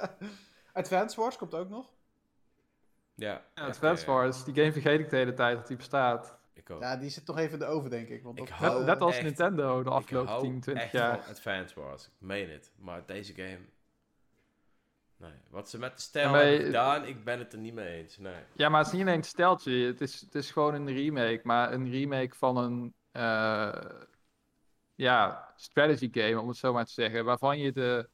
[0.72, 1.90] Advance Wars komt ook nog.
[3.14, 6.38] Ja, Advance eh, Wars, die game vergeet ik de hele tijd dat die bestaat.
[6.54, 6.80] Ik ook.
[6.80, 8.22] Ja, die zit toch even in de oven, denk ik.
[8.22, 10.92] Want Ik dat- hou Net, net als echt- Nintendo de afgelopen hou 10, 20 echt
[10.92, 11.22] jaar.
[11.22, 12.04] van Advance Wars.
[12.06, 12.72] Ik meen het.
[12.76, 13.58] Maar deze game...
[15.20, 18.18] Nee, wat ze met de stijl hebben gedaan, ik ben het er niet mee eens.
[18.18, 18.42] Nee.
[18.54, 19.86] Ja, maar het is niet alleen een steltje.
[19.86, 21.40] Het is, het is gewoon een remake.
[21.42, 23.90] Maar een remake van een eh,
[24.94, 27.24] ja, strategy game, om het zo maar te zeggen.
[27.24, 28.08] Waarvan je de.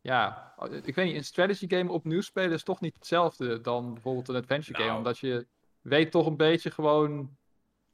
[0.00, 4.28] Ja, ik weet niet, een strategy game opnieuw spelen is toch niet hetzelfde dan bijvoorbeeld
[4.28, 4.86] een adventure game.
[4.86, 4.98] Nou.
[4.98, 5.46] Omdat je
[5.80, 7.36] weet toch een beetje gewoon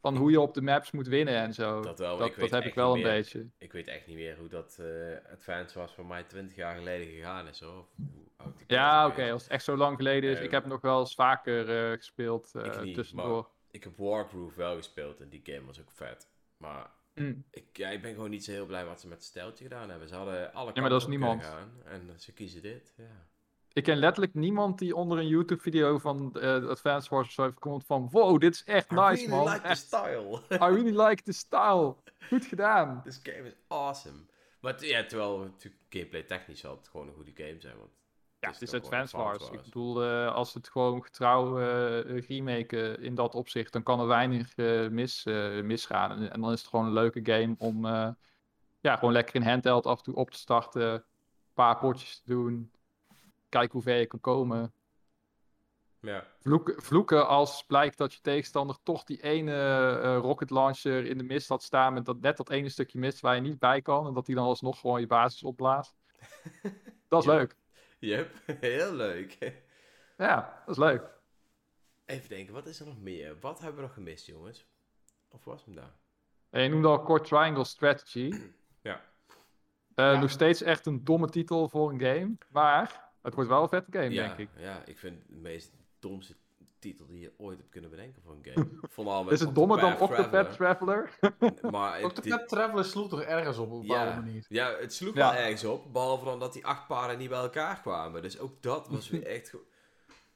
[0.01, 1.81] van hoe je op de maps moet winnen en zo.
[1.83, 3.11] Dat wel, dat, ik weet dat heb ik wel een meer.
[3.11, 3.47] beetje.
[3.59, 7.07] Ik weet echt niet meer hoe dat eh Advance was voor mij 20 jaar geleden
[7.07, 7.79] gegaan is hoor.
[7.79, 10.41] Of hoe oud die Ja, oké, als het echt zo lang geleden is.
[10.41, 13.49] Ik heb nog wel eens vaker eh, gespeeld eh, Ik niet, tussendoor.
[13.71, 16.29] Ik heb Wargroove wel gespeeld en die game was ook vet.
[16.57, 17.45] Maar Mm.
[17.51, 19.91] ik, ja, ik ben gewoon niet zo heel blij wat ze met het steltje gedaan
[19.91, 20.09] hebben.
[20.09, 21.45] Ze hadden alle maar dat is niemand.
[21.45, 22.95] gaan en ze kiezen dit.
[22.97, 23.27] Ja.
[23.73, 26.33] Ik ken letterlijk niemand die onder een YouTube-video van
[26.69, 28.09] Advance Wars heeft komt van...
[28.11, 29.53] Wow, dit is echt I nice, really man.
[29.53, 30.41] like the style.
[30.51, 31.95] I really like the style.
[32.29, 33.01] Goed gedaan.
[33.05, 34.19] This game is awesome.
[34.61, 37.77] Maar ja, terwijl natuurlijk gameplay technisch zal het gewoon een goede game zijn.
[37.79, 37.91] Want
[38.39, 39.51] Ja, het is toch gewoon Advance Wars.
[39.51, 44.07] Ik bedoel, eh, als het gewoon getrouw eh remaken in dat opzicht, dan kan er
[44.07, 45.25] weinig eh, mis,
[45.63, 46.11] misgaan.
[46.11, 47.87] En, en dan is het gewoon een leuke game om
[48.81, 50.93] ja, gewoon lekker in handheld af en toe op te starten.
[50.93, 51.05] Een
[51.55, 52.73] paar potjes te doen.
[53.49, 54.73] Kijken hoe ver je kan komen.
[56.01, 59.53] Ja, Vloeken, vloeken als blijkt dat je tegenstander toch die ene
[60.03, 63.21] eh, rocket launcher in de mist had staan met dat, net dat ene stukje mist
[63.21, 64.07] waar je niet bij kan.
[64.07, 65.97] En dat die dan alsnog gewoon je basis opblaast.
[67.09, 67.57] Dat is leuk.
[67.99, 68.31] yep.
[68.61, 69.55] heel leuk.
[70.17, 71.03] Ja, dat is leuk.
[72.05, 73.37] Even denken, wat is er nog meer?
[73.41, 74.67] Wat hebben we nog gemist, jongens?
[75.29, 75.97] Of was hem daar?
[76.51, 78.33] En je noemde al kort Triangle Strategy.
[78.83, 78.95] Ja.
[79.95, 80.21] Eh, Ja.
[80.21, 82.37] Nog steeds echt een domme titel voor een game.
[82.49, 84.49] Maar het wordt wel een vette game, ja, denk ik.
[84.59, 86.35] Ja, ik vind de meest domste
[86.79, 88.69] titel die je ooit hebt kunnen bedenken voor een game.
[88.95, 91.11] Vooral met Is het dommer dan Octopath Octopath Traveler.
[91.21, 91.71] Traveler?
[91.73, 94.45] Maar Pet Traveler sloeg toch ergens op op een bepaalde ja, manier.
[94.49, 95.31] ja, het sloeg Ja.
[95.33, 95.93] wel ergens op.
[95.93, 98.23] Behalve dan dat die acht paarden niet bij elkaar kwamen.
[98.23, 99.55] Dus ook dat was weer echt...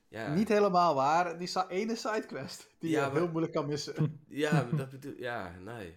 [0.09, 1.39] Ja, Niet helemaal waar.
[1.39, 4.21] Die sa- ene sidequest die Ja, je maar- heel moeilijk kan missen.
[4.29, 5.15] Ja, dat bedoel...
[5.17, 5.97] Ja, nee.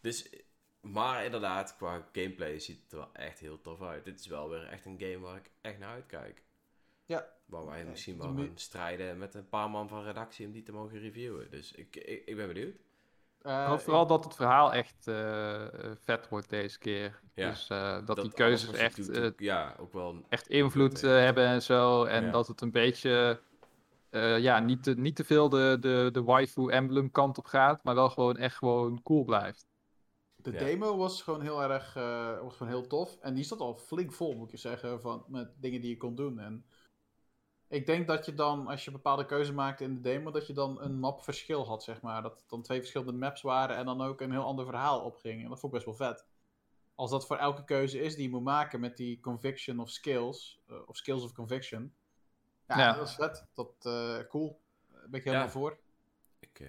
[0.00, 0.30] Dus...
[0.82, 4.04] Maar inderdaad, qua gameplay ziet het er wel echt heel tof uit.
[4.04, 6.42] Dit is wel weer echt een game waar ik echt naar uitkijk.
[7.06, 7.26] Ja.
[7.44, 10.62] Waar wij Ja, misschien wel gaan strijden met een paar man van redactie om die
[10.62, 11.50] te mogen reviewen.
[11.50, 12.74] Dus ik, ik, ik ben benieuwd.
[13.42, 15.66] Eh, Ik hoop vooral dat het verhaal echt eh,
[16.00, 17.20] vet wordt deze keer.
[17.34, 17.48] Ja.
[17.50, 20.24] Dus eh, dat, die keuzes echt, doet, eh, ook- ja, ook wel...
[20.28, 22.04] echt invloed eh, hebben en zo.
[22.04, 22.30] En Ja.
[22.30, 23.40] dat het een beetje...
[24.10, 27.84] eh, ja, niet te, niet te veel de, de, de waifu emblem kant op gaat.
[27.84, 29.66] Maar wel gewoon echt gewoon cool blijft.
[30.42, 30.58] De Ja.
[30.58, 33.16] demo was gewoon heel erg eh, was gewoon heel tof.
[33.20, 35.96] En die zat al flink vol, moet ik je zeggen, van, met dingen die je
[35.96, 36.38] kon doen.
[36.38, 36.66] En
[37.68, 40.46] ik denk dat je dan, als je een bepaalde keuze maakte in de demo, dat
[40.46, 42.22] je dan een map verschil had, zeg maar.
[42.22, 45.42] Dat het dan twee verschillende maps waren en dan ook een heel ander verhaal opging.
[45.42, 46.26] En dat vond ik best wel vet.
[46.94, 50.60] Als dat voor elke keuze is die je moet maken met die conviction of skills,
[50.68, 51.94] eh, of skills of conviction.
[52.66, 52.92] Ja, Ja.
[52.92, 53.46] dat is vet.
[53.54, 54.60] Dat, eh cool.
[54.90, 55.52] Daar ben ik helemaal Ja.
[55.52, 55.78] voor.
[56.38, 56.60] Ik,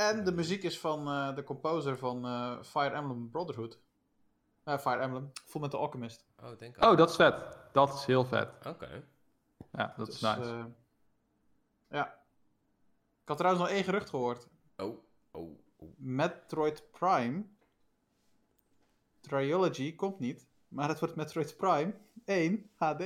[0.00, 3.78] En de muziek is van eh, de composer van eh, Fire Emblem Brotherhood.
[4.64, 6.24] Eh, Fire Emblem, Full Metal Alchemist.
[6.42, 7.58] oh, denk Oh, dat is vet.
[7.72, 8.48] Dat is heel vet.
[8.66, 9.02] Oké.
[9.72, 10.50] Ja, dat is Dus, nice.
[10.50, 10.64] eh,
[11.90, 12.06] ja.
[13.22, 14.48] Ik had trouwens nog één gerucht gehoord.
[14.76, 14.98] Oh,
[15.30, 15.88] oh, oh.
[15.96, 17.44] Metroid Prime.
[19.20, 21.94] Trilogy komt niet, maar het wordt Metroid Prime
[22.24, 23.02] 1 HD.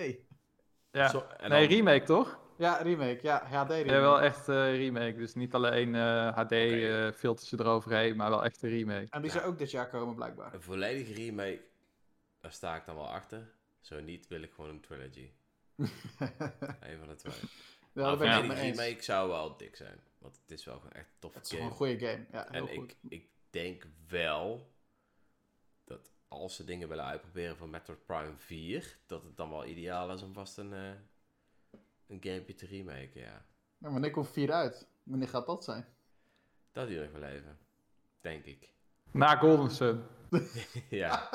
[0.91, 1.09] ja.
[1.09, 2.39] Zo, en Nee, dan- remake toch?
[2.57, 3.19] Ja, remake.
[3.23, 3.85] Ja, HD remake.
[3.93, 5.17] Ja, wel echt eh remake.
[5.17, 7.07] Dus niet alleen eh, HD Oké.
[7.07, 9.07] eh, filters eroverheen, maar wel echt een remake.
[9.11, 9.37] En die Ja.
[9.39, 10.55] zou ook dit jaar komen, blijkbaar.
[10.55, 11.63] Een volledige remake,
[12.41, 13.53] daar sta ik dan wel achter.
[13.81, 15.31] Zo niet, wil ik gewoon een trilogy.
[16.81, 17.35] Eén van de twee.
[17.93, 18.61] ja, een ben ik eens.
[18.79, 20.01] remake zou wel dik zijn.
[20.19, 21.71] Want het is wel gewoon echt een toffe Het is game.
[21.71, 22.27] gewoon een goede game.
[22.33, 22.91] Ja, heel En goed.
[22.91, 24.73] ik, ik denk wel
[25.85, 30.13] dat als ze dingen willen uitproberen van Metroid Prime 4, dat het dan wel ideaal
[30.13, 30.91] is om vast een, eh
[32.07, 33.47] een gamepje te remaken, ja.
[33.79, 34.89] Ja, wanneer komt 4 uit?
[35.03, 35.87] Wanneer gaat dat zijn?
[36.73, 37.59] Dat duurt nog wel even,
[38.21, 38.73] denk ik.
[39.11, 40.03] Na Golden Sun.
[40.91, 41.31] ja.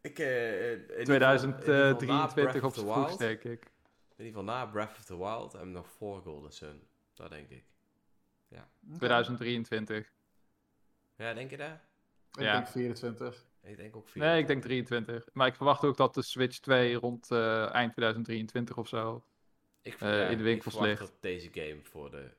[0.00, 2.86] Ik, eh, in ieder geval- in ieder geval na 2023 Breath op of the z'n
[2.86, 3.18] vroegst, Wild.
[3.18, 3.62] denk ik.
[4.16, 6.82] In ieder geval na Breath of the Wild en nog voor Golden Sun.
[7.14, 7.64] Dat denk ik.
[8.50, 8.96] Oké.
[8.98, 10.12] 2023.
[11.16, 11.84] Ja, denk je daar?
[12.32, 12.52] Ik Ja.
[12.52, 13.44] denk 24.
[13.64, 14.22] Ik denk ook 4.
[14.22, 15.28] Nee, ik denk 23.
[15.32, 19.24] Maar ik verwacht ook dat de Switch 2 rond eh, eind 2023 of zo.
[19.82, 21.12] ik, eh, in de winkels ik verwacht ligt.
[21.12, 22.30] dat deze game voor de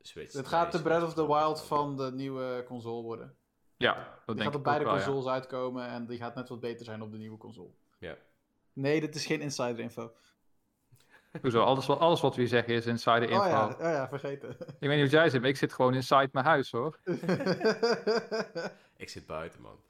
[0.00, 0.32] Switch.
[0.32, 3.36] Het 2 gaat de Breath of the Wild 2 van de nieuwe console worden.
[3.76, 5.02] Ja, dat Die denk gaat ik op beide wel, ja.
[5.04, 7.70] consoles uitkomen en die gaat net wat beter zijn op de nieuwe console.
[7.98, 8.16] Ja.
[8.72, 10.12] Nee, dit is geen insider info.
[11.40, 11.62] Hoezo?
[11.62, 13.42] Alles, wat- alles wat we hier zeggen is insider info.
[13.44, 14.50] Oh ja, oh ja, vergeten.
[14.58, 16.98] Ik weet niet wat jij zit, maar ik zit gewoon inside mijn huis, hoor.
[18.98, 19.80] Ik zit buiten, man.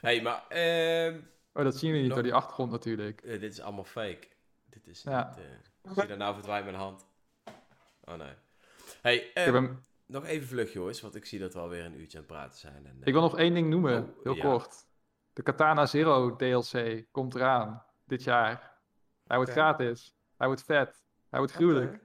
[0.00, 1.20] hey, maar ehm,
[1.52, 3.20] Oh, dat zien we niet Nog- door die achtergrond natuurlijk.
[3.20, 4.28] eh, dit is allemaal fake.
[4.70, 5.28] Dit is Ja.
[5.36, 5.44] niet...
[5.44, 7.06] eh, zie je nou verdwijnt mijn hand?
[8.04, 8.32] Oh nee.
[9.02, 11.84] Hey, Ik, eh, heb hem- nog even vlug, jongens, want ik zie dat we alweer
[11.84, 12.86] een uurtje aan het praten zijn.
[12.86, 14.42] En, eh, ik wil nog één ding noemen, Oh, heel ja.
[14.42, 14.86] kort.
[15.32, 18.78] De Katana Zero DLC komt eraan, dit jaar.
[19.26, 20.16] Hij wordt gratis.
[20.36, 21.04] Hij wordt vet.
[21.28, 22.02] Hij wordt gruwelijk.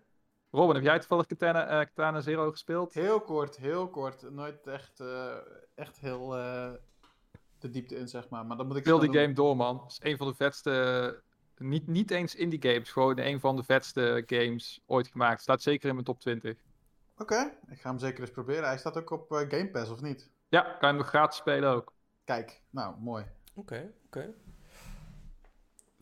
[0.51, 2.93] Robin, heb jij toevallig Katana, eh, Katana Zero gespeeld?
[2.93, 4.31] heel kort, heel kort.
[4.31, 5.35] Nooit echt, eh,
[5.75, 6.71] echt heel eh,
[7.59, 8.45] de diepte in, zeg maar.
[8.45, 9.21] Maar dan moet ik Speel die doen.
[9.21, 9.81] game door, man.
[9.83, 11.21] Het is een van de vetste...
[11.57, 15.41] Niet, niet eens indie games, gewoon een van de vetste games ooit gemaakt.
[15.41, 16.57] Staat zeker in mijn top 20.
[17.17, 18.63] Oké, ik ga hem zeker eens proberen.
[18.63, 20.29] Hij staat ook op Game Pass, of niet?
[20.47, 21.93] Ja, kan je hem nog gratis spelen ook.
[22.23, 23.25] Kijk, nou, mooi.
[23.55, 24.33] Oké, oké.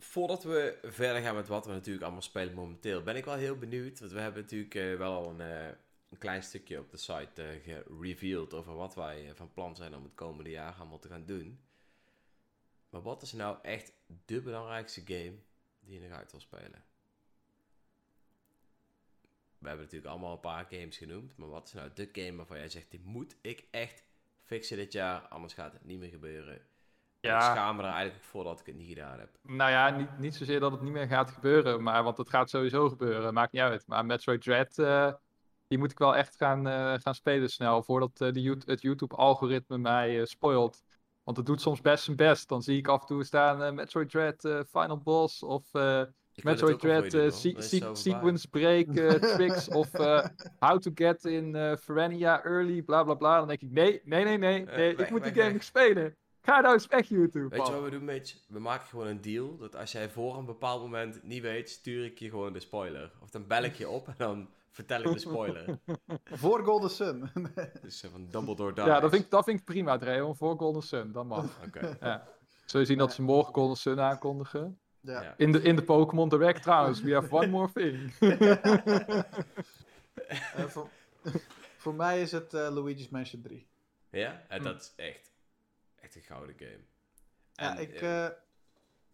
[0.08, 3.58] Voordat we verder gaan met wat we natuurlijk allemaal spelen momenteel, ben ik wel heel
[3.58, 3.98] benieuwd.
[4.00, 5.66] Want we hebben natuurlijk eh, wel al een, eh,
[6.10, 10.02] een klein stukje op de site eh gereveeld over wat wij van plan zijn om
[10.02, 11.60] het komende jaar allemaal te gaan doen.
[12.90, 13.92] Maar wat is nou echt
[14.24, 15.34] de belangrijkste game
[15.80, 16.84] die je nog uit wil spelen?
[19.58, 22.58] We hebben natuurlijk allemaal een paar games genoemd, maar wat is nou de game waarvan
[22.58, 24.04] jij zegt, die moet ik echt
[24.44, 26.66] fixen dit jaar, anders gaat het niet meer gebeuren.
[27.28, 29.28] Ik Ja, schaam me er eigenlijk voor dat ik het niet gedaan heb.
[29.42, 32.50] nou ja, niet, niet zozeer dat het niet meer gaat gebeuren, maar, want het gaat
[32.50, 33.86] sowieso gebeuren, maakt niet uit.
[33.86, 35.12] Maar Metroid Dread, eh,
[35.66, 39.78] die moet ik wel echt gaan, eh, gaan spelen snel, voordat eh, de het YouTube-algoritme
[39.78, 40.82] mij spoilt.
[41.22, 42.48] Want het doet soms best zijn best.
[42.48, 45.74] Dan zie ik af en toe staan Metroid Dread Final Boss of
[46.32, 47.90] Ik Metroid Dread se- se-.
[47.94, 48.86] Sequence Break
[49.34, 49.92] Tricks of
[50.58, 53.38] How to Get in Ferenia Early, bla bla bla.
[53.38, 56.16] Dan denk ik, nee, nee, nee, nee, ik moet die game nog spelen.
[56.48, 57.48] Ga nou eens weg, YouTube.
[57.48, 58.34] Weet je wat we doen, Mitch?
[58.46, 62.04] We maken gewoon een deal dat als jij voor een bepaald moment niet weet, stuur
[62.04, 63.12] ik je gewoon de spoiler.
[63.22, 65.78] Of dan bel ik je op en dan vertel ik de spoiler.
[66.24, 67.30] Voor Golden Sun.
[67.82, 68.84] Dus eh, van Dumbledore dies.
[68.84, 71.12] Ja, dat vind, ik, dat vind ik prima, Dreon, voor Golden Sun.
[71.12, 71.58] Dat mag.
[71.66, 71.96] Oké.
[72.00, 72.28] Ja.
[72.64, 74.78] Zul je zien dat ze morgen Golden Sun aankondigen?
[75.00, 75.34] ja.
[75.36, 77.02] In de, in de Pokémon Direct trouwens.
[77.02, 78.12] We have one more thing.
[80.28, 80.88] Eh, voor,
[81.76, 83.66] voor mij is het eh, Luigi's Mansion 3.
[84.10, 84.42] Ja?
[84.48, 84.64] En Hm.
[84.64, 85.30] dat is echt,
[86.08, 86.84] echt een gouden game.
[87.52, 87.94] Ja, En, ik...
[87.94, 88.32] eh, eh,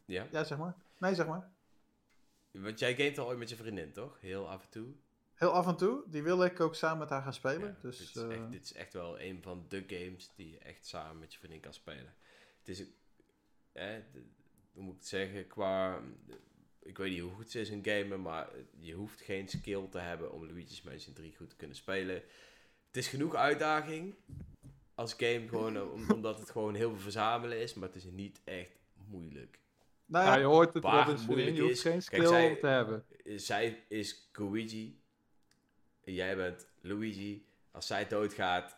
[0.05, 0.27] ja?
[0.31, 0.75] ja, zeg maar.
[0.99, 1.53] Nee, zeg maar.
[2.51, 4.21] Want jij gamet al ooit met je vriendin, toch?
[4.21, 4.95] Heel af en toe.
[5.35, 6.03] Heel af en toe.
[6.07, 7.69] Die wil ik ook samen met haar gaan spelen.
[7.69, 10.51] Ja, dus, dit, is eh, echt, dit is echt wel een van de games die
[10.51, 12.15] je echt samen met je vriendin kan spelen.
[12.59, 12.85] Het is,
[13.73, 13.97] eh,
[14.73, 16.01] hoe moet ik het zeggen, qua,
[16.79, 19.99] ik weet niet hoe goed ze is in gamen, maar je hoeft geen skill te
[19.99, 22.15] hebben om Luigi's Mansion 3 goed te kunnen spelen.
[22.87, 24.15] Het is genoeg uitdaging
[24.95, 28.05] als game, gewoon eh, om- omdat het gewoon heel veel verzamelen is, maar het is
[28.05, 28.71] niet echt
[29.09, 29.59] moeilijk.
[30.07, 31.25] nou Ja, ja, je hoort het, Waar Robin.
[31.27, 33.05] moeilijk Je hoeft is- geen kijk, skill zij- te hebben.
[33.25, 35.03] Zij is Luigi
[36.05, 37.47] en jij bent Luigi.
[37.71, 38.77] Als zij doodgaat,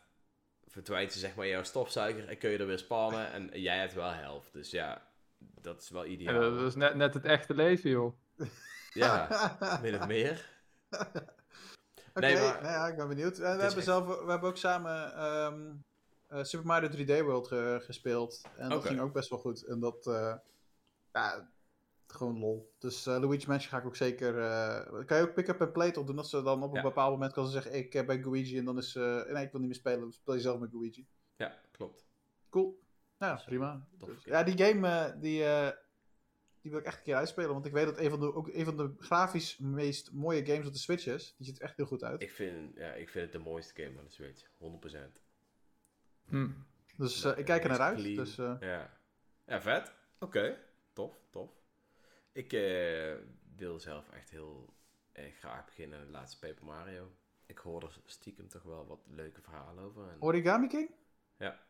[0.67, 3.95] verdwijnt ze zeg maar jouw stofzuiger en kun je er weer spannen en jij hebt
[3.95, 4.53] wel helft.
[4.53, 5.09] Dus ja,
[5.39, 6.41] dat is wel Ja, ideaal.
[6.41, 8.13] dat is net, net het echte leven, joh.
[8.93, 10.49] Ja, min of meer.
[12.11, 13.39] Oké, Nee, maar- nou ja, ik ben benieuwd.
[13.39, 15.75] En we, hebben echt- zelf, we hebben ook samen ehm,
[16.29, 18.43] eh, Super Mario 3D World ge- gespeeld.
[18.57, 19.63] En dat ging ook best wel goed.
[19.65, 20.35] En dat, eh,
[21.13, 21.51] ja,
[22.07, 22.73] gewoon lol.
[22.79, 24.39] Dus eh Luigi Mansion ga ik ook zeker...
[24.39, 26.17] eh, kan je ook pick-up en play toch doen?
[26.17, 26.77] Dat ze dan op Ja.
[26.77, 28.59] een bepaald moment kan ze zeggen, ik eh, ben Luigi.
[28.59, 30.01] En dan is ze, nee, ik wil niet meer spelen.
[30.01, 31.07] Dan speel je zelf met Luigi.
[31.37, 32.07] Ja, klopt.
[32.51, 32.81] Cool.
[33.19, 33.87] Nou, Zo, prima.
[33.99, 35.69] Dus- ja, die game, eh, die, eh,
[36.61, 37.53] die wil ik echt een keer uitspelen.
[37.53, 40.67] Want ik weet dat een van de, ook een van de grafisch meest mooie games
[40.67, 41.35] op de Switch is.
[41.37, 42.23] Die ziet er echt heel goed uit.
[42.23, 44.47] Ik vind, ja, ik vind het de mooiste game van de Switch.
[44.59, 45.25] 100%.
[46.29, 46.49] Hm.
[46.97, 47.97] Dus eh, ik kijk er naar uit.
[47.97, 48.17] clean.
[48.17, 48.91] Dus, eh, Ja.
[49.47, 49.93] ja, vet.
[50.19, 50.59] Oké,
[50.93, 51.51] tof, tof.
[52.33, 53.15] Ik eh,
[53.57, 54.75] wil zelf echt heel
[55.13, 57.13] erg graag beginnen aan de laatste Paper Mario.
[57.47, 60.09] Ik hoor er stiekem toch wel wat leuke verhalen over.
[60.09, 60.91] En, Origami King?
[61.37, 61.61] Ja.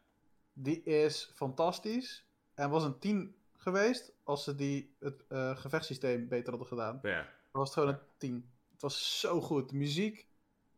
[0.52, 2.24] die is fantastisch.
[2.54, 6.98] En was een 10 geweest als ze die, het eh, gevechtssysteem beter hadden gedaan.
[7.02, 7.22] Ja.
[7.22, 8.50] Dan was het gewoon een 10.
[8.72, 9.68] Het was zo goed.
[9.68, 10.26] De muziek,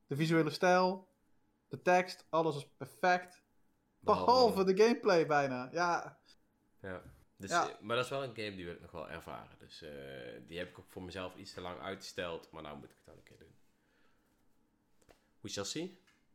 [0.07, 1.09] de visuele stijl,
[1.69, 3.43] de tekst, alles was perfect.
[4.01, 5.69] Behalve de gameplay bijna.
[5.73, 6.19] Ja,
[6.81, 7.03] Ja.
[7.37, 7.69] Dus, Ja.
[7.69, 9.59] eh, Maar dat is wel een game die wil ik nog wel ervaren.
[9.59, 9.91] Dus eh,
[10.47, 12.51] die heb ik ook voor mezelf iets te lang uitgesteld.
[12.51, 13.55] Maar nou moet ik het dan een keer doen.
[15.41, 15.83] We shall see.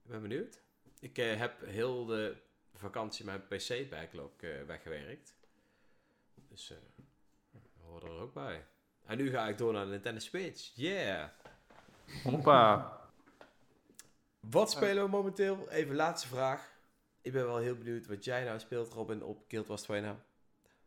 [0.03, 0.61] Ik ben benieuwd.
[0.99, 2.37] Ik eh, heb heel de
[2.73, 5.35] vakantie mijn PC-backlog eh, weggewerkt.
[6.49, 6.77] Dus eh
[7.51, 8.65] dat hoort er ook bij.
[9.05, 10.71] En nu ga ik door naar de Nintendo Switch.
[10.75, 11.29] Yeah!
[12.23, 12.97] Hoppa.
[14.39, 15.69] Wat spelen we momenteel?
[15.69, 16.71] Even laatste vraag.
[17.23, 20.15] Ik ben wel heel benieuwd wat jij nou speelt, Robin, op Guild Wars 2 nou.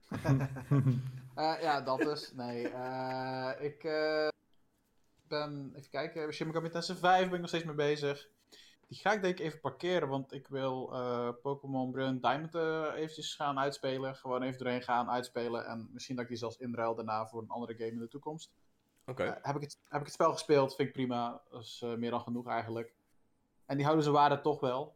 [1.37, 2.33] Eh, ja, dat dus.
[2.33, 4.29] Nee, eh, ik eh,
[5.29, 8.29] ben, even kijken, Shin Megami Tensei 5 ben ik nog steeds mee bezig.
[8.89, 10.87] Die ga ik denk ik even parkeren, want ik wil
[11.43, 12.55] Pokémon Brilliant Diamond
[12.95, 14.17] eventjes gaan uitspelen.
[14.17, 15.67] Gewoon even doorheen gaan, uitspelen.
[15.67, 18.53] En misschien dat ik die zelfs inruil daarna voor een andere game in de toekomst.
[19.07, 19.39] Oké.
[19.43, 21.41] Heb, ik het, heb ik het spel gespeeld, vind ik prima.
[21.51, 22.95] Dat is meer dan genoeg eigenlijk.
[23.67, 24.96] En die houden ze waarde toch wel.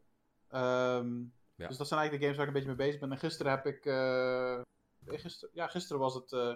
[0.51, 1.19] Ehm,
[1.55, 1.67] Ja.
[1.69, 3.13] Dus dat zijn eigenlijk de games waar ik een beetje mee bezig ben.
[3.13, 3.85] En gisteren heb ik...
[3.87, 4.61] eh,
[5.07, 6.33] gisteren, ja, gisteren was het...
[6.33, 6.53] eh,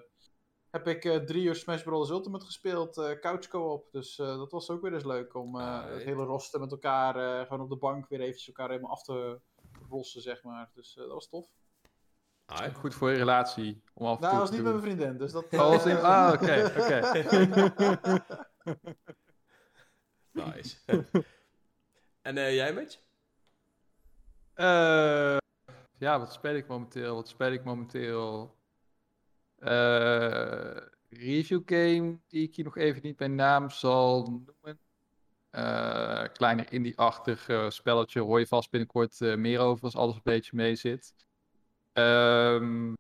[0.70, 2.10] heb ik eh, drie uur Smash Bros.
[2.10, 3.88] Ultimate gespeeld, eh couch co-op.
[3.92, 6.70] Dus eh, dat was ook weer eens leuk om eh, Ah, het hele roster met
[6.70, 9.40] elkaar eh, gewoon op de bank weer eventjes elkaar helemaal af te
[9.88, 10.70] rossen, zeg maar.
[10.74, 11.48] Dus eh, dat was tof.
[12.46, 13.82] Ah, Goed voor je relatie.
[13.94, 15.44] Om af Nou, dat was niet met mijn vriendin, dus dat...
[15.50, 17.00] Oh, was niet- Ah, oké, oké.
[20.32, 20.76] nice.
[22.22, 22.98] en eh, jij, Mitch?
[24.54, 25.36] Eh,
[25.98, 27.14] ja, wat speel ik momenteel?
[27.14, 28.56] Wat speel ik momenteel?
[29.58, 30.76] Eh,
[31.08, 34.78] review game die ik hier nog even niet bij naam zal noemen.
[35.50, 38.20] Eh, kleiner indie-achtig spelletje.
[38.20, 41.14] Hoor je vast binnenkort meer over als alles een beetje mee zit.
[41.92, 42.94] Ehm,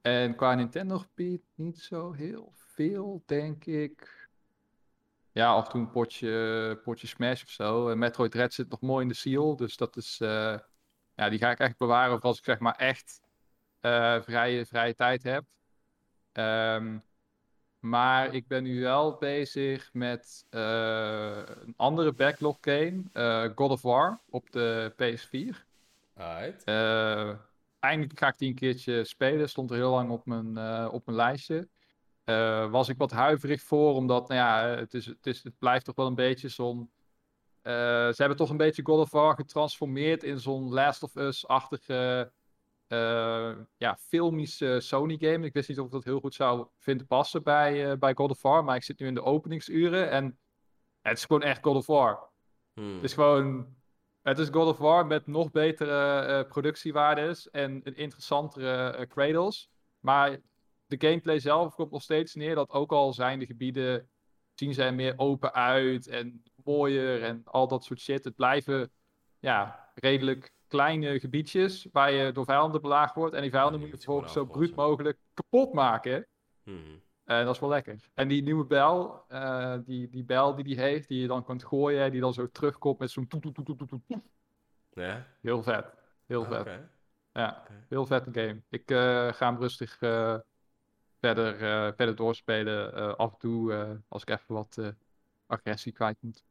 [0.00, 4.21] en qua Nintendo gebied niet zo heel veel, denk ik.
[5.32, 7.88] Ja, af en toe een potje, potje Smash of zo.
[7.88, 9.56] En Metroid Dread zit nog mooi in de seal.
[9.56, 10.20] Dus dat is.
[10.20, 10.58] eh,
[11.14, 13.20] ja, die ga ik echt bewaren voor als ik zeg maar echt
[13.80, 15.44] eh, vrije, vrije tijd heb.
[16.32, 16.98] Ehm,
[17.78, 23.02] maar ik ben nu wel bezig met eh, een andere backlog game.
[23.12, 25.66] eh, God of War op de PS4.
[26.14, 26.64] Alright.
[26.64, 27.32] Eh,
[27.78, 29.48] eindelijk ga ik die een keertje spelen.
[29.48, 31.68] Stond er heel lang op mijn, eh, op mijn lijstje.
[32.24, 35.84] Eh, was ik wat huiverig voor, omdat nou ja, het, is, het, is, het blijft
[35.84, 36.90] toch wel een beetje zo'n.
[37.62, 37.72] eh,
[38.08, 42.32] ze hebben toch een beetje God of War getransformeerd in zo'n Last of Us-achtige.
[42.86, 45.46] eh, ja, filmische Sony-game.
[45.46, 48.42] Ik wist niet of ik dat heel goed zou vinden passen bij, bij God of
[48.42, 48.64] War.
[48.64, 50.38] Maar ik zit nu in de openingsuren en
[51.00, 52.30] het is gewoon echt God of War.
[52.74, 52.94] Hmm.
[52.94, 53.66] Het is gewoon.
[54.22, 59.70] Het is God of War met nog betere eh, productiewaardes en een interessantere cradles.
[59.98, 60.40] Maar
[60.98, 64.08] de gameplay zelf komt nog steeds neer dat ook al zijn de gebieden.
[64.54, 68.24] zien er meer open uit en mooier en al dat soort shit.
[68.24, 68.90] Het blijven
[69.38, 73.34] ja, redelijk kleine gebiedjes waar je door vijanden belaagd wordt.
[73.34, 76.26] En die vijanden moet je vervolgens zo bruut mogelijk kapot maken.
[76.62, 77.00] Hmm.
[77.24, 78.10] En dat is wel lekker.
[78.14, 81.64] En die nieuwe bel, eh, die, die bel die die heeft, die je dan kunt
[81.64, 84.02] gooien, die dan zo terugkomt met zo'n toet, toet, toet, toet, toet.
[84.94, 85.26] Ja?
[85.40, 85.94] Heel vet.
[86.26, 86.60] Heel Ah, vet.
[86.60, 86.90] oké.
[87.32, 88.62] Ja, heel vette game.
[88.68, 90.38] Ik eh, ga hem rustig eh,
[91.22, 92.94] verder, eh, verder doorspelen.
[92.94, 94.78] eh, af en toe eh, als ik even wat
[95.46, 96.44] agressie kwijt moet.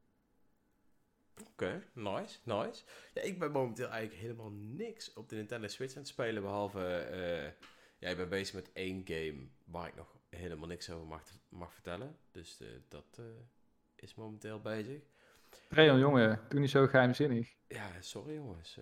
[1.52, 2.84] Oké, nice, nice.
[3.14, 6.88] Ja, ik ben momenteel eigenlijk helemaal niks op de Nintendo Switch aan het spelen, behalve...
[6.98, 7.52] eh
[8.00, 11.74] ja, ik ben bezig met één game waar ik nog helemaal niks over mag, mag
[11.74, 12.18] vertellen.
[12.32, 13.22] Dus dat
[13.96, 15.02] is momenteel bezig.
[15.70, 17.56] Treon, jongen, doe niet zo geheimzinnig.
[17.68, 18.78] Ja, sorry jongens.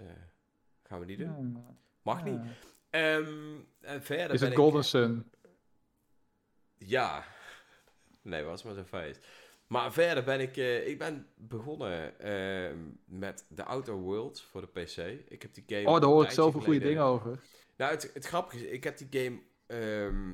[0.83, 1.65] gaan we niet doen.
[2.01, 2.39] Mag niet.
[2.89, 5.31] Ehm, en verder Is het ik- Golden Sun?
[6.80, 7.23] Ja.
[8.21, 9.25] Nee, was maar zo'n feest.
[9.67, 14.67] Maar verder ben ik, eh, ik ben begonnen ehm, met The Outer Worlds voor de
[14.67, 14.97] PC.
[15.27, 15.88] Ik heb die game...
[15.88, 17.39] Oh, daar hoor ik zoveel goede dingen over.
[17.77, 19.39] Nou, het, het grappige is, ik heb die game...
[19.67, 20.30] ehm,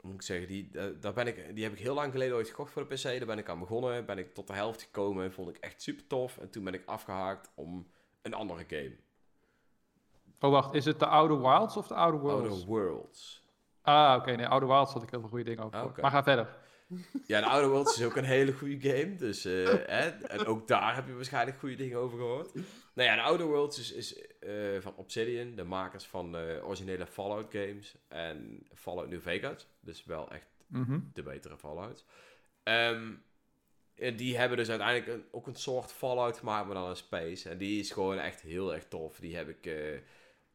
[0.00, 0.46] moet ik zeggen?
[0.46, 2.94] Die, eh, daar ben ik, die heb ik heel lang geleden ooit gekocht voor de
[2.94, 3.02] PC.
[3.02, 4.06] Daar ben ik aan begonnen.
[4.06, 5.32] Ben ik tot de helft gekomen.
[5.32, 6.38] Vond ik echt super tof.
[6.38, 7.86] En toen ben ik afgehaakt om
[8.22, 8.96] een andere game.
[10.40, 12.48] Oh, wacht, is het de Outer Wilds of de Outer Worlds?
[12.48, 13.43] Outer Worlds.
[13.84, 15.78] Ah, oké, nee, Outer Wilds had ik heel veel goede dingen over.
[15.78, 15.96] Ah.
[15.98, 16.48] Maar ga verder.
[17.26, 19.14] Ja, de Outer Worlds is ook een hele goede game.
[19.14, 22.54] Dus, eh, hè, en ook daar heb je waarschijnlijk goede dingen over gehoord.
[22.94, 27.06] Nou ja, de Outer Worlds is, is eh, van Obsidian, de makers van de originele
[27.06, 27.94] Fallout games.
[28.08, 29.66] En Fallout New Vegas.
[29.80, 30.98] Dus wel echt Mhm.
[31.12, 32.04] de betere Fallout.
[32.62, 33.12] Ehm,
[33.94, 37.48] En die hebben dus uiteindelijk een, ook een soort Fallout gemaakt, maar dan in space.
[37.48, 39.16] En die is gewoon echt heel erg tof.
[39.18, 39.98] Die heb ik eh,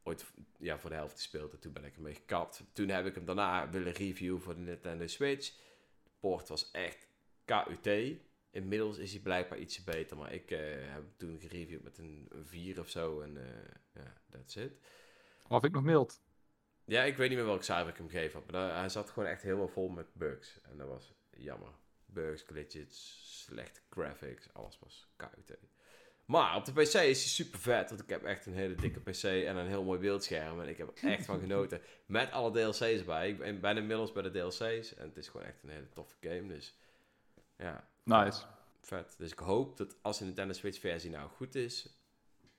[0.02, 0.24] ooit
[0.58, 2.62] ja, voor de helft gespeeld en toen ben ik ermee gekapt.
[2.72, 5.48] Toen heb ik hem daarna willen reviewen voor de Nintendo Switch.
[6.02, 7.08] De port was echt
[7.44, 8.18] KUT.
[8.50, 12.26] Inmiddels is hij blijkbaar ietsje beter, maar ik eh, heb hem toen gereviewd met een,
[12.28, 13.20] een 4 of zo.
[13.20, 14.72] En eh, ja, that's it.
[15.48, 16.20] Of ik nog mild.
[16.84, 18.50] Ja, ik weet niet meer welk cijfer ik hem gegeven had.
[18.50, 20.60] Maar hij zat gewoon echt helemaal vol met bugs.
[20.60, 21.72] En dat was jammer.
[22.06, 24.52] Bugs, glitches, slechte graphics.
[24.52, 25.58] Alles was KUT.
[26.30, 27.88] Maar op de PC is hij super vet.
[27.88, 30.60] Want ik heb echt een hele dikke PC en een heel mooi beeldscherm.
[30.60, 31.80] En ik heb er echt van genoten.
[32.06, 33.28] Met alle DLC's erbij.
[33.28, 34.94] Ik ben ben inmiddels bij de DLC's.
[34.94, 36.46] En het is gewoon echt een hele toffe game.
[36.46, 36.74] Dus
[37.56, 38.42] ja, Nice.
[38.80, 39.14] vet.
[39.18, 41.88] Dus ik hoop dat als de Nintendo Switch versie nou goed is.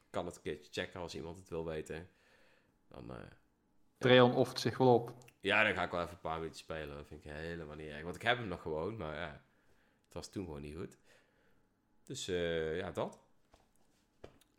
[0.09, 2.09] Kan het een keertje checken als iemand het wil weten.
[2.87, 3.11] Dan...
[3.11, 3.17] eh,
[3.97, 5.13] Dreon offert zich wel op.
[5.41, 6.95] ja, dan ga ik wel even een paar minuten spelen.
[6.95, 8.03] Dat vind ik helemaal niet erg.
[8.03, 9.41] Want ik heb hem nog gewoon, maar ja,
[10.05, 10.97] het was toen gewoon niet goed.
[12.03, 13.19] Dus eh, ja, dat.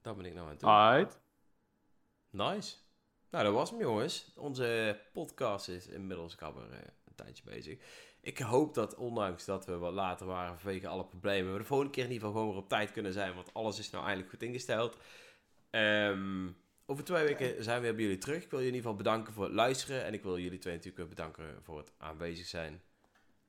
[0.02, 0.70] Dat ben ik nou aan het doen.
[0.70, 1.20] Alright.
[2.30, 2.76] Nice.
[3.30, 4.32] Nou, dat was hem jongens.
[4.36, 7.78] Onze podcast is inmiddels alweer eh, een tijdje bezig.
[8.20, 11.92] Ik hoop dat ondanks dat we wat later waren vanwege alle problemen, we de volgende
[11.92, 13.34] keer in ieder geval gewoon weer op tijd kunnen zijn.
[13.34, 14.96] Want alles is nou eindelijk goed ingesteld.
[15.70, 16.50] Ehm,
[16.86, 18.42] over twee weken zijn we weer bij jullie terug.
[18.42, 20.04] Ik wil je in ieder geval bedanken voor het luisteren.
[20.04, 22.82] En ik wil jullie twee natuurlijk bedanken voor het aanwezig zijn.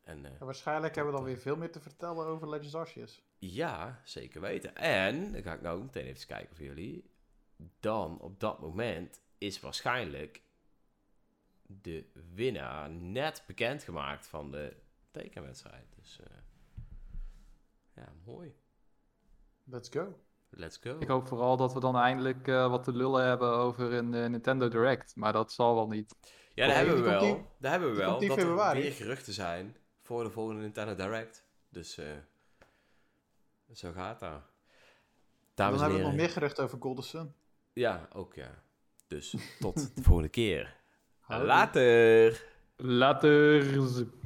[0.04, 3.24] En eh, En waarschijnlijk hebben we dan weer veel meer te vertellen over Legends Arceus.
[3.38, 4.76] ja, zeker weten.
[4.76, 7.12] En, dan ga ik nou ook meteen even kijken voor jullie.
[7.80, 10.41] Dan, op dat moment, is waarschijnlijk
[11.68, 14.76] de winnaar net bekendgemaakt van de
[15.12, 15.86] tekenwedstrijd.
[15.95, 16.38] Dus, eh,
[17.95, 18.56] ja, mooi.
[19.64, 20.20] Let's go.
[20.49, 20.97] Let's go.
[20.99, 24.68] Ik hoop vooral dat we dan eindelijk eh, wat te lullen hebben over een Nintendo
[24.68, 25.16] Direct.
[25.16, 26.16] Maar dat zal wel niet.
[26.54, 27.47] Ja, daar hebben we wel.
[27.60, 28.20] Daar hebben we wel.
[28.20, 28.82] Dat er februari.
[28.82, 31.43] weer geruchten zijn voor de volgende Nintendo Direct.
[31.70, 32.06] Dus, eh,
[33.74, 34.30] zo gaat dat.
[34.32, 34.41] Dan
[35.54, 37.34] Dames en hebben we nog meer geruchten over Golden Sun.
[37.74, 38.64] Ja, ook ja.
[39.08, 40.76] Dus tot de volgende keer.
[41.28, 42.43] Later!
[42.76, 44.22] Later.